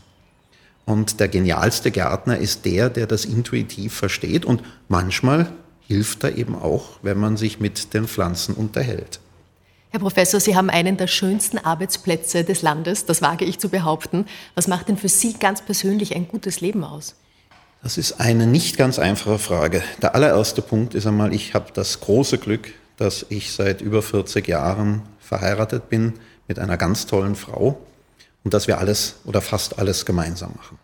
Und 0.86 1.21
der 1.21 1.30
genialste 1.30 1.91
Gärtner 1.91 2.38
ist 2.38 2.65
der, 2.65 2.89
der 2.89 3.08
das 3.08 3.23
intuitiv 3.23 3.93
versteht 3.93 4.43
und 4.43 4.62
manchmal 4.89 5.52
hilft 5.88 6.23
er 6.23 6.38
eben 6.38 6.56
auch, 6.56 6.99
wenn 7.02 7.17
man 7.17 7.38
sich 7.38 7.60
mit 7.60 7.93
den 7.93 8.08
Pflanzen 8.08 8.56
unterhält. 8.56 9.19
Herr 9.91 9.99
Professor, 9.99 10.39
Sie 10.39 10.56
haben 10.56 10.71
einen 10.71 10.97
der 10.97 11.08
schönsten 11.08 11.60
Arbeitsplätze 11.60 12.43
des 12.43 12.63
Landes, 12.63 13.06
das 13.06 13.21
wage 13.21 13.45
ich 13.45 13.60
zu 13.60 13.69
behaupten. 13.69 14.26
Was 14.56 14.67
macht 14.67 14.89
denn 14.89 14.97
für 14.97 15.08
Sie 15.08 15.34
ganz 15.34 15.62
persönlich 15.62 16.15
ein 16.15 16.28
gutes 16.28 16.62
Leben 16.62 16.84
aus? 16.84 17.15
Das 17.84 17.98
ist 17.98 18.22
eine 18.22 18.48
nicht 18.48 18.78
ganz 18.78 18.98
einfache 18.98 19.38
Frage. 19.38 19.84
Der 20.02 20.15
allererste 20.15 20.62
Punkt 20.62 20.96
ist 20.96 21.06
einmal, 21.06 21.34
ich 21.34 21.54
habe 21.54 21.72
das 21.74 22.00
große 22.00 22.38
Glück, 22.38 22.72
dass 22.96 23.26
ich 23.28 23.52
seit 23.52 23.82
über 23.82 24.02
40 24.02 24.48
Jahren 24.48 25.02
verheiratet 25.19 25.89
bin 25.89 26.13
mit 26.48 26.60
einer 26.60 26.78
ganz 26.78 27.08
tollen 27.08 27.36
Frau 27.36 27.78
und 28.46 28.54
dass 28.54 28.67
wir 28.67 28.78
alles 28.78 29.15
oder 29.26 29.41
fast 29.41 29.80
alles 29.80 30.06
gemeinsam 30.06 30.54
machen. 30.56 30.80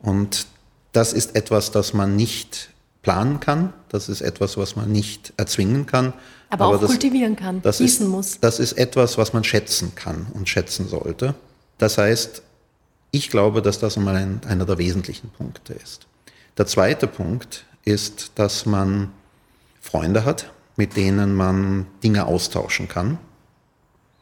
Und 0.00 0.46
das 0.92 1.12
ist 1.12 1.34
etwas, 1.34 1.72
das 1.72 1.94
man 1.94 2.14
nicht 2.14 2.70
planen 3.02 3.40
kann, 3.40 3.72
das 3.88 4.08
ist 4.08 4.20
etwas, 4.20 4.56
was 4.56 4.76
man 4.76 4.92
nicht 4.92 5.32
erzwingen 5.36 5.86
kann. 5.86 6.12
Aber, 6.48 6.66
aber 6.66 6.76
auch 6.76 6.80
das, 6.80 6.90
kultivieren 6.90 7.34
kann, 7.34 7.60
das 7.60 7.78
gießen 7.78 8.06
ist, 8.06 8.12
muss. 8.12 8.40
Das 8.40 8.60
ist 8.60 8.74
etwas, 8.74 9.18
was 9.18 9.32
man 9.32 9.42
schätzen 9.42 9.96
kann 9.96 10.28
und 10.34 10.48
schätzen 10.48 10.88
sollte. 10.88 11.34
Das 11.78 11.98
heißt, 11.98 12.42
ich 13.14 13.30
glaube, 13.30 13.62
dass 13.62 13.78
das 13.78 13.96
einmal 13.96 14.16
ein, 14.16 14.40
einer 14.48 14.66
der 14.66 14.76
wesentlichen 14.76 15.30
Punkte 15.30 15.72
ist. 15.72 16.08
Der 16.58 16.66
zweite 16.66 17.06
Punkt 17.06 17.64
ist, 17.84 18.32
dass 18.34 18.66
man 18.66 19.10
Freunde 19.80 20.24
hat, 20.24 20.50
mit 20.76 20.96
denen 20.96 21.36
man 21.36 21.86
Dinge 22.02 22.26
austauschen 22.26 22.88
kann. 22.88 23.18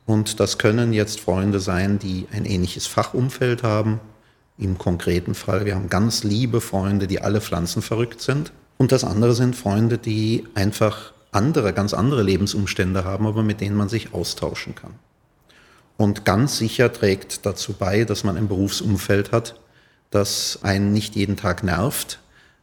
Und 0.04 0.40
das 0.40 0.58
können 0.58 0.92
jetzt 0.92 1.20
Freunde 1.20 1.58
sein, 1.58 1.98
die 1.98 2.26
ein 2.32 2.44
ähnliches 2.44 2.86
Fachumfeld 2.86 3.62
haben. 3.62 3.98
Im 4.58 4.76
konkreten 4.76 5.34
Fall, 5.34 5.64
wir 5.64 5.74
haben 5.74 5.88
ganz 5.88 6.22
liebe 6.22 6.60
Freunde, 6.60 7.06
die 7.06 7.22
alle 7.22 7.40
Pflanzen 7.40 7.80
verrückt 7.80 8.20
sind. 8.20 8.52
Und 8.76 8.92
das 8.92 9.04
andere 9.04 9.34
sind 9.34 9.56
Freunde, 9.56 9.96
die 9.96 10.46
einfach 10.54 11.14
andere, 11.30 11.72
ganz 11.72 11.94
andere 11.94 12.22
Lebensumstände 12.22 13.04
haben, 13.04 13.26
aber 13.26 13.42
mit 13.42 13.62
denen 13.62 13.76
man 13.76 13.88
sich 13.88 14.12
austauschen 14.12 14.74
kann 14.74 14.92
und 16.02 16.24
ganz 16.24 16.58
sicher 16.58 16.92
trägt 16.92 17.46
dazu 17.46 17.74
bei, 17.74 18.04
dass 18.04 18.24
man 18.24 18.36
ein 18.36 18.48
Berufsumfeld 18.48 19.30
hat, 19.30 19.60
das 20.10 20.58
einen 20.62 20.92
nicht 20.92 21.14
jeden 21.14 21.36
Tag 21.36 21.62
nervt, 21.62 22.18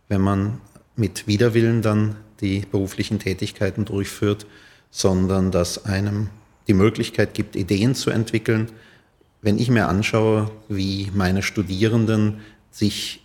wenn 0.09 0.19
man 0.19 0.59
mit 0.97 1.25
Widerwillen 1.25 1.81
dann 1.81 2.17
die 2.41 2.65
beruflichen 2.69 3.17
Tätigkeiten 3.17 3.85
durchführt, 3.85 4.45
sondern 4.91 5.51
dass 5.51 5.85
einem 5.85 6.29
die 6.67 6.73
Möglichkeit 6.73 7.33
gibt, 7.33 7.55
Ideen 7.55 7.95
zu 7.95 8.09
entwickeln. 8.09 8.71
Wenn 9.41 9.57
ich 9.57 9.69
mir 9.69 9.87
anschaue, 9.87 10.51
wie 10.67 11.09
meine 11.13 11.41
Studierenden 11.41 12.41
sich 12.71 13.23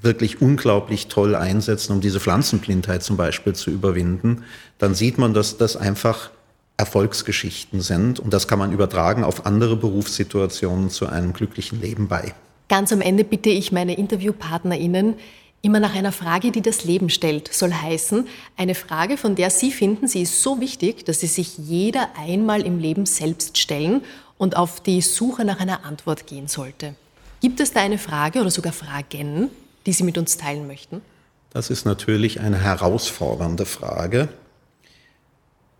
wirklich 0.00 0.42
unglaublich 0.42 1.06
toll 1.06 1.36
einsetzen, 1.36 1.92
um 1.92 2.00
diese 2.00 2.18
Pflanzenblindheit 2.18 3.04
zum 3.04 3.16
Beispiel 3.16 3.54
zu 3.54 3.70
überwinden, 3.70 4.42
dann 4.78 4.96
sieht 4.96 5.16
man, 5.16 5.32
dass 5.32 5.58
das 5.58 5.76
einfach 5.76 6.30
Erfolgsgeschichten 6.76 7.80
sind 7.80 8.18
und 8.18 8.32
das 8.32 8.48
kann 8.48 8.58
man 8.58 8.72
übertragen 8.72 9.24
auf 9.24 9.46
andere 9.46 9.76
Berufssituationen 9.76 10.90
zu 10.90 11.06
einem 11.06 11.32
glücklichen 11.32 11.80
Leben 11.80 12.08
bei. 12.08 12.34
Ganz 12.68 12.92
am 12.92 13.00
Ende 13.00 13.24
bitte 13.24 13.50
ich 13.50 13.72
meine 13.72 13.96
InterviewpartnerInnen 13.96 15.14
immer 15.62 15.78
nach 15.78 15.94
einer 15.94 16.12
Frage, 16.12 16.50
die 16.50 16.60
das 16.60 16.84
Leben 16.84 17.08
stellt. 17.08 17.52
Soll 17.52 17.72
heißen, 17.72 18.26
eine 18.56 18.74
Frage, 18.74 19.16
von 19.16 19.36
der 19.36 19.50
Sie 19.50 19.70
finden, 19.70 20.08
sie 20.08 20.22
ist 20.22 20.42
so 20.42 20.60
wichtig, 20.60 21.04
dass 21.04 21.20
sie 21.20 21.28
sich 21.28 21.56
jeder 21.56 22.08
einmal 22.18 22.62
im 22.62 22.78
Leben 22.78 23.06
selbst 23.06 23.58
stellen 23.58 24.02
und 24.38 24.56
auf 24.56 24.80
die 24.80 25.00
Suche 25.00 25.44
nach 25.44 25.60
einer 25.60 25.84
Antwort 25.84 26.26
gehen 26.26 26.48
sollte. 26.48 26.94
Gibt 27.40 27.60
es 27.60 27.72
da 27.72 27.80
eine 27.80 27.98
Frage 27.98 28.40
oder 28.40 28.50
sogar 28.50 28.72
Fragen, 28.72 29.50
die 29.86 29.92
Sie 29.92 30.04
mit 30.04 30.18
uns 30.18 30.36
teilen 30.36 30.66
möchten? 30.66 31.00
Das 31.50 31.70
ist 31.70 31.84
natürlich 31.84 32.40
eine 32.40 32.58
herausfordernde 32.58 33.66
Frage. 33.66 34.28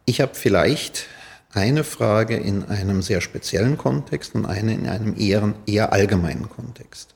Ich 0.04 0.20
habe 0.20 0.34
vielleicht 0.34 1.06
eine 1.52 1.84
Frage 1.84 2.36
in 2.36 2.64
einem 2.64 3.02
sehr 3.02 3.20
speziellen 3.20 3.78
Kontext 3.78 4.34
und 4.34 4.46
eine 4.46 4.74
in 4.74 4.88
einem 4.88 5.14
eher, 5.18 5.54
eher 5.66 5.92
allgemeinen 5.92 6.48
Kontext. 6.48 7.14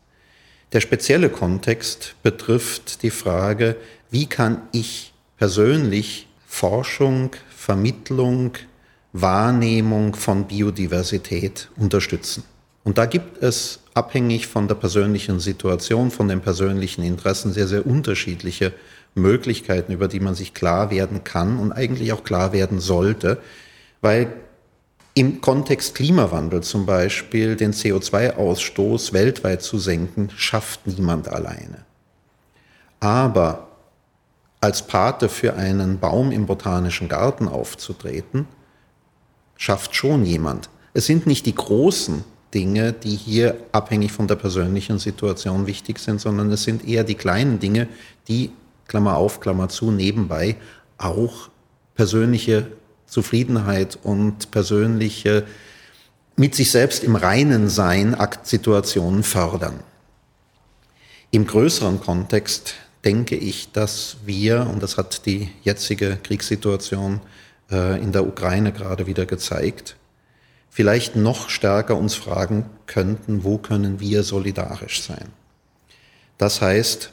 Der 0.73 0.81
spezielle 0.81 1.31
Kontext 1.31 2.15
betrifft 2.23 3.03
die 3.03 3.11
Frage, 3.11 3.77
wie 4.11 4.27
kann 4.27 4.63
ich 4.73 5.13
persönlich 5.37 6.29
Forschung, 6.47 7.31
Vermittlung, 7.55 8.53
Wahrnehmung 9.13 10.15
von 10.15 10.47
Biodiversität 10.47 11.69
unterstützen. 11.77 12.45
Und 12.85 12.99
da 12.99 13.07
gibt 13.07 13.43
es 13.43 13.81
abhängig 13.95 14.47
von 14.47 14.69
der 14.69 14.77
persönlichen 14.77 15.41
Situation, 15.41 16.11
von 16.11 16.29
den 16.29 16.41
persönlichen 16.41 17.03
Interessen 17.03 17.53
sehr, 17.53 17.67
sehr 17.67 17.85
unterschiedliche 17.85 18.73
Möglichkeiten, 19.17 19.93
über 19.93 20.09
die 20.09 20.21
man 20.21 20.35
sich 20.35 20.55
klar 20.55 20.91
werden 20.91 21.25
kann 21.25 21.59
und 21.59 21.73
eigentlich 21.73 22.13
auch 22.13 22.23
klar 22.23 22.53
werden 22.53 22.79
sollte, 22.79 23.39
weil 24.01 24.33
im 25.15 25.41
Kontext 25.41 25.95
Klimawandel 25.95 26.63
zum 26.63 26.85
Beispiel 26.85 27.57
den 27.57 27.73
CO2-Ausstoß 27.73 29.15
weltweit 29.15 29.63
zu 29.63 29.79
senken, 29.79 30.29
schafft 30.37 30.87
niemand 30.87 31.29
alleine. 31.29 31.87
Aber 33.01 33.69
als 34.61 34.87
Pate 34.87 35.29
für 35.29 35.55
einen 35.55 35.99
Baum 35.99 36.33
im 36.33 36.45
botanischen 36.47 37.09
Garten 37.09 37.49
aufzutreten, 37.49 38.47
schafft 39.57 39.95
schon 39.95 40.25
jemand. 40.25 40.69
Es 40.93 41.07
sind 41.07 41.27
nicht 41.27 41.47
die 41.47 41.55
großen 41.55 42.25
Dinge, 42.53 42.93
die 42.93 43.17
hier 43.17 43.57
abhängig 43.73 44.13
von 44.13 44.29
der 44.29 44.37
persönlichen 44.37 44.99
Situation 44.99 45.67
wichtig 45.67 45.99
sind, 45.99 46.21
sondern 46.21 46.51
es 46.53 46.65
sind 46.65 46.87
eher 46.87 47.05
die 47.05 47.15
kleinen 47.15 47.59
Dinge, 47.59 47.89
die, 48.29 48.51
Klammer 48.89 49.17
auf, 49.17 49.41
Klammer 49.41 49.69
zu, 49.69 49.91
nebenbei 49.91 50.57
auch 50.99 51.51
persönliche 51.95 52.69
Zufriedenheit 53.07 53.99
und 54.03 54.51
persönliche 54.51 55.47
mit 56.37 56.55
sich 56.55 56.71
selbst 56.71 57.03
im 57.03 57.17
Reinen 57.17 57.69
sein 57.69 58.15
Aktsituationen 58.15 59.23
fördern. 59.23 59.81
Im 61.31 61.47
größeren 61.47 62.01
Kontext 62.01 62.75
denke 63.05 63.37
ich, 63.37 63.73
dass 63.73 64.19
wir, 64.25 64.69
und 64.71 64.83
das 64.83 64.97
hat 64.97 65.27
die 65.27 65.51
jetzige 65.63 66.19
Kriegssituation 66.23 67.21
äh, 67.71 68.01
in 68.03 68.13
der 68.13 68.27
Ukraine 68.27 68.73
gerade 68.73 69.07
wieder 69.07 69.27
gezeigt, 69.27 69.97
vielleicht 70.69 71.17
noch 71.17 71.49
stärker 71.49 71.97
uns 71.97 72.15
fragen 72.15 72.67
könnten, 72.87 73.45
wo 73.45 73.59
können 73.59 74.01
wir 74.01 74.23
solidarisch 74.23 75.03
sein? 75.03 75.29
Das 76.37 76.61
heißt, 76.61 77.11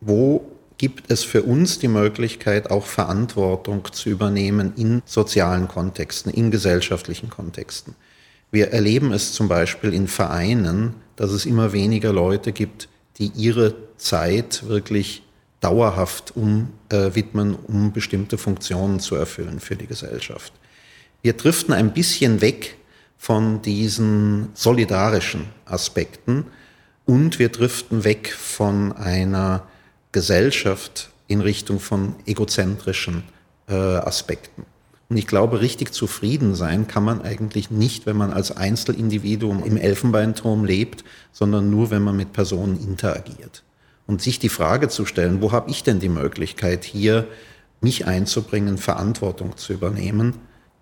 wo 0.00 0.44
gibt 0.80 1.10
es 1.10 1.24
für 1.24 1.42
uns 1.42 1.78
die 1.78 1.88
Möglichkeit, 1.88 2.70
auch 2.70 2.86
Verantwortung 2.86 3.86
zu 3.92 4.08
übernehmen 4.08 4.72
in 4.78 5.02
sozialen 5.04 5.68
Kontexten, 5.68 6.32
in 6.32 6.50
gesellschaftlichen 6.50 7.28
Kontexten. 7.28 7.94
Wir 8.50 8.68
erleben 8.68 9.12
es 9.12 9.34
zum 9.34 9.46
Beispiel 9.46 9.92
in 9.92 10.08
Vereinen, 10.08 10.94
dass 11.16 11.32
es 11.32 11.44
immer 11.44 11.74
weniger 11.74 12.14
Leute 12.14 12.52
gibt, 12.52 12.88
die 13.18 13.26
ihre 13.36 13.74
Zeit 13.98 14.66
wirklich 14.68 15.22
dauerhaft 15.60 16.34
um, 16.34 16.70
äh, 16.88 17.14
widmen, 17.14 17.56
um 17.56 17.92
bestimmte 17.92 18.38
Funktionen 18.38 19.00
zu 19.00 19.16
erfüllen 19.16 19.60
für 19.60 19.76
die 19.76 19.86
Gesellschaft. 19.86 20.54
Wir 21.20 21.34
driften 21.34 21.74
ein 21.74 21.92
bisschen 21.92 22.40
weg 22.40 22.78
von 23.18 23.60
diesen 23.60 24.48
solidarischen 24.54 25.44
Aspekten 25.66 26.46
und 27.04 27.38
wir 27.38 27.50
driften 27.50 28.02
weg 28.04 28.32
von 28.32 28.92
einer 28.92 29.66
Gesellschaft 30.12 31.10
in 31.28 31.40
Richtung 31.40 31.80
von 31.80 32.16
egozentrischen 32.26 33.22
äh, 33.68 33.74
Aspekten. 33.74 34.64
Und 35.08 35.16
ich 35.16 35.26
glaube, 35.26 35.60
richtig 35.60 35.92
zufrieden 35.92 36.54
sein 36.54 36.86
kann 36.86 37.04
man 37.04 37.22
eigentlich 37.22 37.70
nicht, 37.70 38.06
wenn 38.06 38.16
man 38.16 38.32
als 38.32 38.56
Einzelindividuum 38.56 39.64
im 39.64 39.76
Elfenbeinturm 39.76 40.64
lebt, 40.64 41.04
sondern 41.32 41.68
nur, 41.68 41.90
wenn 41.90 42.02
man 42.02 42.16
mit 42.16 42.32
Personen 42.32 42.80
interagiert. 42.80 43.64
Und 44.06 44.22
sich 44.22 44.38
die 44.38 44.48
Frage 44.48 44.88
zu 44.88 45.06
stellen, 45.06 45.40
wo 45.40 45.52
habe 45.52 45.70
ich 45.70 45.82
denn 45.82 45.98
die 45.98 46.08
Möglichkeit, 46.08 46.84
hier 46.84 47.26
mich 47.80 48.06
einzubringen, 48.06 48.78
Verantwortung 48.78 49.56
zu 49.56 49.72
übernehmen, 49.72 50.34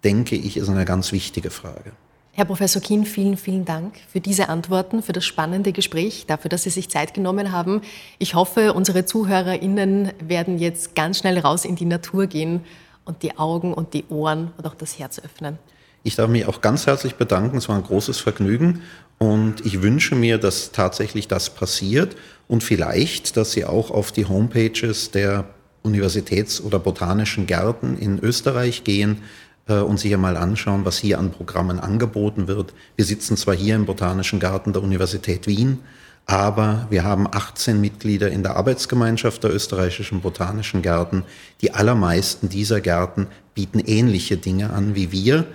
denke 0.05 0.37
ich, 0.37 0.57
ist 0.57 0.69
eine 0.69 0.85
ganz 0.85 1.13
wichtige 1.13 1.51
Frage. 1.51 1.93
Herr 2.39 2.45
Professor 2.45 2.81
Kien, 2.81 3.05
vielen, 3.05 3.37
vielen 3.37 3.65
Dank 3.65 3.95
für 4.13 4.21
diese 4.21 4.49
Antworten, 4.49 5.03
für 5.03 5.13
das 5.13 5.25
spannende 5.25 5.73
Gespräch, 5.73 6.25
dafür, 6.29 6.49
dass 6.49 6.63
Sie 6.63 6.71
sich 6.71 6.89
Zeit 6.89 7.13
genommen 7.13 7.51
haben. 7.51 7.81
Ich 8.21 8.37
hoffe, 8.37 8.75
unsere 8.75 9.05
ZuhörerInnen 9.05 10.13
werden 10.23 10.57
jetzt 10.61 10.95
ganz 10.95 11.19
schnell 11.19 11.41
raus 11.41 11.65
in 11.65 11.75
die 11.75 11.85
Natur 11.85 12.29
gehen 12.29 12.61
und 13.05 13.25
die 13.25 13.37
Augen 13.39 13.75
und 13.75 13.93
die 13.93 14.05
Ohren 14.09 14.53
und 14.57 14.69
auch 14.69 14.77
das 14.77 15.01
Herz 15.01 15.19
öffnen. 15.19 15.59
Ich 16.05 16.15
darf 16.15 16.31
mich 16.31 16.47
auch 16.47 16.61
ganz 16.61 16.87
herzlich 16.87 17.17
bedanken. 17.17 17.57
Es 17.57 17.69
war 17.69 17.75
ein 17.75 17.83
großes 17.83 18.21
Vergnügen 18.21 18.83
und 19.19 19.67
ich 19.67 19.83
wünsche 19.83 20.15
mir, 20.15 20.39
dass 20.39 20.71
tatsächlich 20.71 21.27
das 21.27 21.51
passiert 21.51 22.15
und 22.47 22.63
vielleicht, 22.63 23.37
dass 23.37 23.51
Sie 23.51 23.65
auch 23.65 23.91
auf 23.91 24.13
die 24.13 24.27
Homepages 24.27 25.11
der 25.11 25.45
Universitäts- 25.83 26.61
oder 26.61 26.79
Botanischen 26.79 27.47
Gärten 27.49 27.99
in 27.99 28.21
Österreich 28.21 28.85
gehen 28.85 29.23
äh, 29.69 29.81
und 29.81 29.99
sich 30.01 30.13
einmal 30.13 30.37
anschauen, 30.37 30.85
was 30.85 30.99
hier 30.99 31.19
an 31.19 31.31
Programmen 31.31 31.79
angeboten 31.79 32.49
wird. 32.49 32.75
Wir 32.97 33.05
sitzen 33.05 33.37
zwar 33.37 33.55
hier 33.55 33.77
im 33.77 33.87
Botanischen 33.87 34.41
Garten 34.41 34.73
der 34.73 34.83
Universität 34.83 35.47
Wien, 35.47 35.81
aber 36.27 36.87
wir 36.91 37.05
haben 37.05 37.27
18 37.27 37.81
Mitglieder 37.81 38.31
in 38.31 38.43
der 38.43 38.57
Arbeitsgemeinschaft 38.57 39.43
der 39.45 39.55
österreichischen 39.55 40.21
Botanischen 40.21 40.83
Gärten. 40.83 41.25
Die 41.63 41.73
allermeisten 41.73 42.51
dieser 42.51 42.81
Gärten 42.81 43.29
bieten 43.55 43.79
ähnliche 43.79 44.37
Dinge 44.37 44.71
an 44.71 44.95
wie 44.95 45.11
wir. 45.11 45.47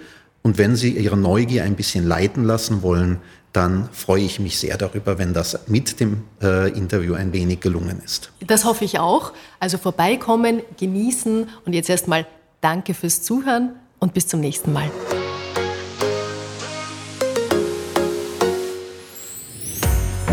Und 0.41 0.57
wenn 0.57 0.76
Sie 0.76 0.97
Ihre 0.97 1.16
Neugier 1.16 1.64
ein 1.64 1.76
bisschen 1.76 2.07
leiten 2.07 2.43
lassen 2.43 2.82
wollen, 2.82 3.20
dann 3.53 3.88
freue 3.91 4.24
ich 4.24 4.39
mich 4.39 4.57
sehr 4.57 4.78
darüber, 4.78 5.20
wenn 5.20 5.34
das 5.34 5.68
mit 5.68 5.99
dem 5.99 6.24
äh, 6.41 6.72
Interview 6.72 7.14
ein 7.14 7.34
wenig 7.34 7.59
gelungen 7.59 8.01
ist. 8.03 8.32
Das 8.45 8.66
hoffe 8.66 8.84
ich 8.84 8.97
auch. 8.97 9.32
Also 9.59 9.78
vorbeikommen, 9.78 10.64
genießen 10.80 11.47
und 11.66 11.74
jetzt 11.74 11.89
erstmal 11.89 12.26
danke 12.61 12.95
fürs 12.95 13.22
Zuhören 13.22 13.74
und 14.04 14.14
bis 14.14 14.28
zum 14.28 14.41
nächsten 14.41 14.72
Mal. 14.72 14.91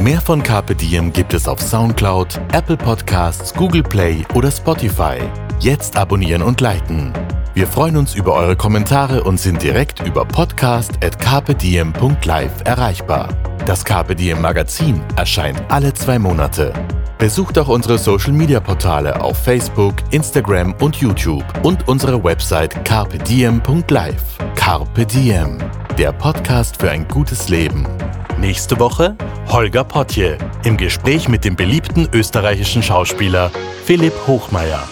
Mehr 0.03 0.21
von 0.21 0.43
Carpe 0.43 0.75
Diem 0.75 1.11
gibt 1.13 1.33
es 1.35 1.47
auf 1.47 1.61
Soundcloud, 1.61 2.41
Apple 2.53 2.77
Podcasts, 2.77 3.55
Google 3.55 3.83
Play 3.83 4.25
oder 4.35 4.51
Spotify. 4.51 5.19
Jetzt 5.61 5.97
abonnieren 5.97 6.43
und 6.43 6.61
liken. 6.61 7.13
Wir 7.53 7.67
freuen 7.67 7.97
uns 7.97 8.15
über 8.15 8.33
eure 8.33 8.55
Kommentare 8.57 9.25
und 9.25 9.39
sind 9.39 9.63
direkt 9.63 10.01
über 10.07 10.25
podcast.carpediem.live 10.25 12.53
erreichbar. 12.65 13.29
Das 13.67 13.85
Carpe 13.85 14.17
Diem 14.17 14.41
Magazin 14.41 15.03
erscheint 15.17 15.61
alle 15.69 15.93
zwei 15.93 16.19
Monate. 16.19 16.73
Besucht 17.21 17.59
auch 17.59 17.69
unsere 17.69 17.99
Social 17.99 18.33
Media 18.33 18.61
Portale 18.61 19.21
auf 19.21 19.37
Facebook, 19.37 19.97
Instagram 20.11 20.75
und 20.81 20.97
YouTube 20.97 21.45
und 21.63 21.87
unsere 21.87 22.25
Website 22.25 22.83
carpediem.live. 22.87 24.39
Carpe 24.55 25.05
Diem, 25.05 25.59
der 25.99 26.13
Podcast 26.13 26.81
für 26.81 26.91
ein 26.91 27.07
gutes 27.07 27.51
Leben. 27.51 27.87
Nächste 28.39 28.81
Woche 28.81 29.17
Holger 29.49 29.85
Potje 29.85 30.39
im 30.65 30.79
Gespräch 30.79 31.29
mit 31.29 31.45
dem 31.45 31.57
beliebten 31.57 32.09
österreichischen 32.15 32.83
Schauspieler 32.83 33.51
Philipp 33.85 34.15
Hochmeier. 34.27 34.89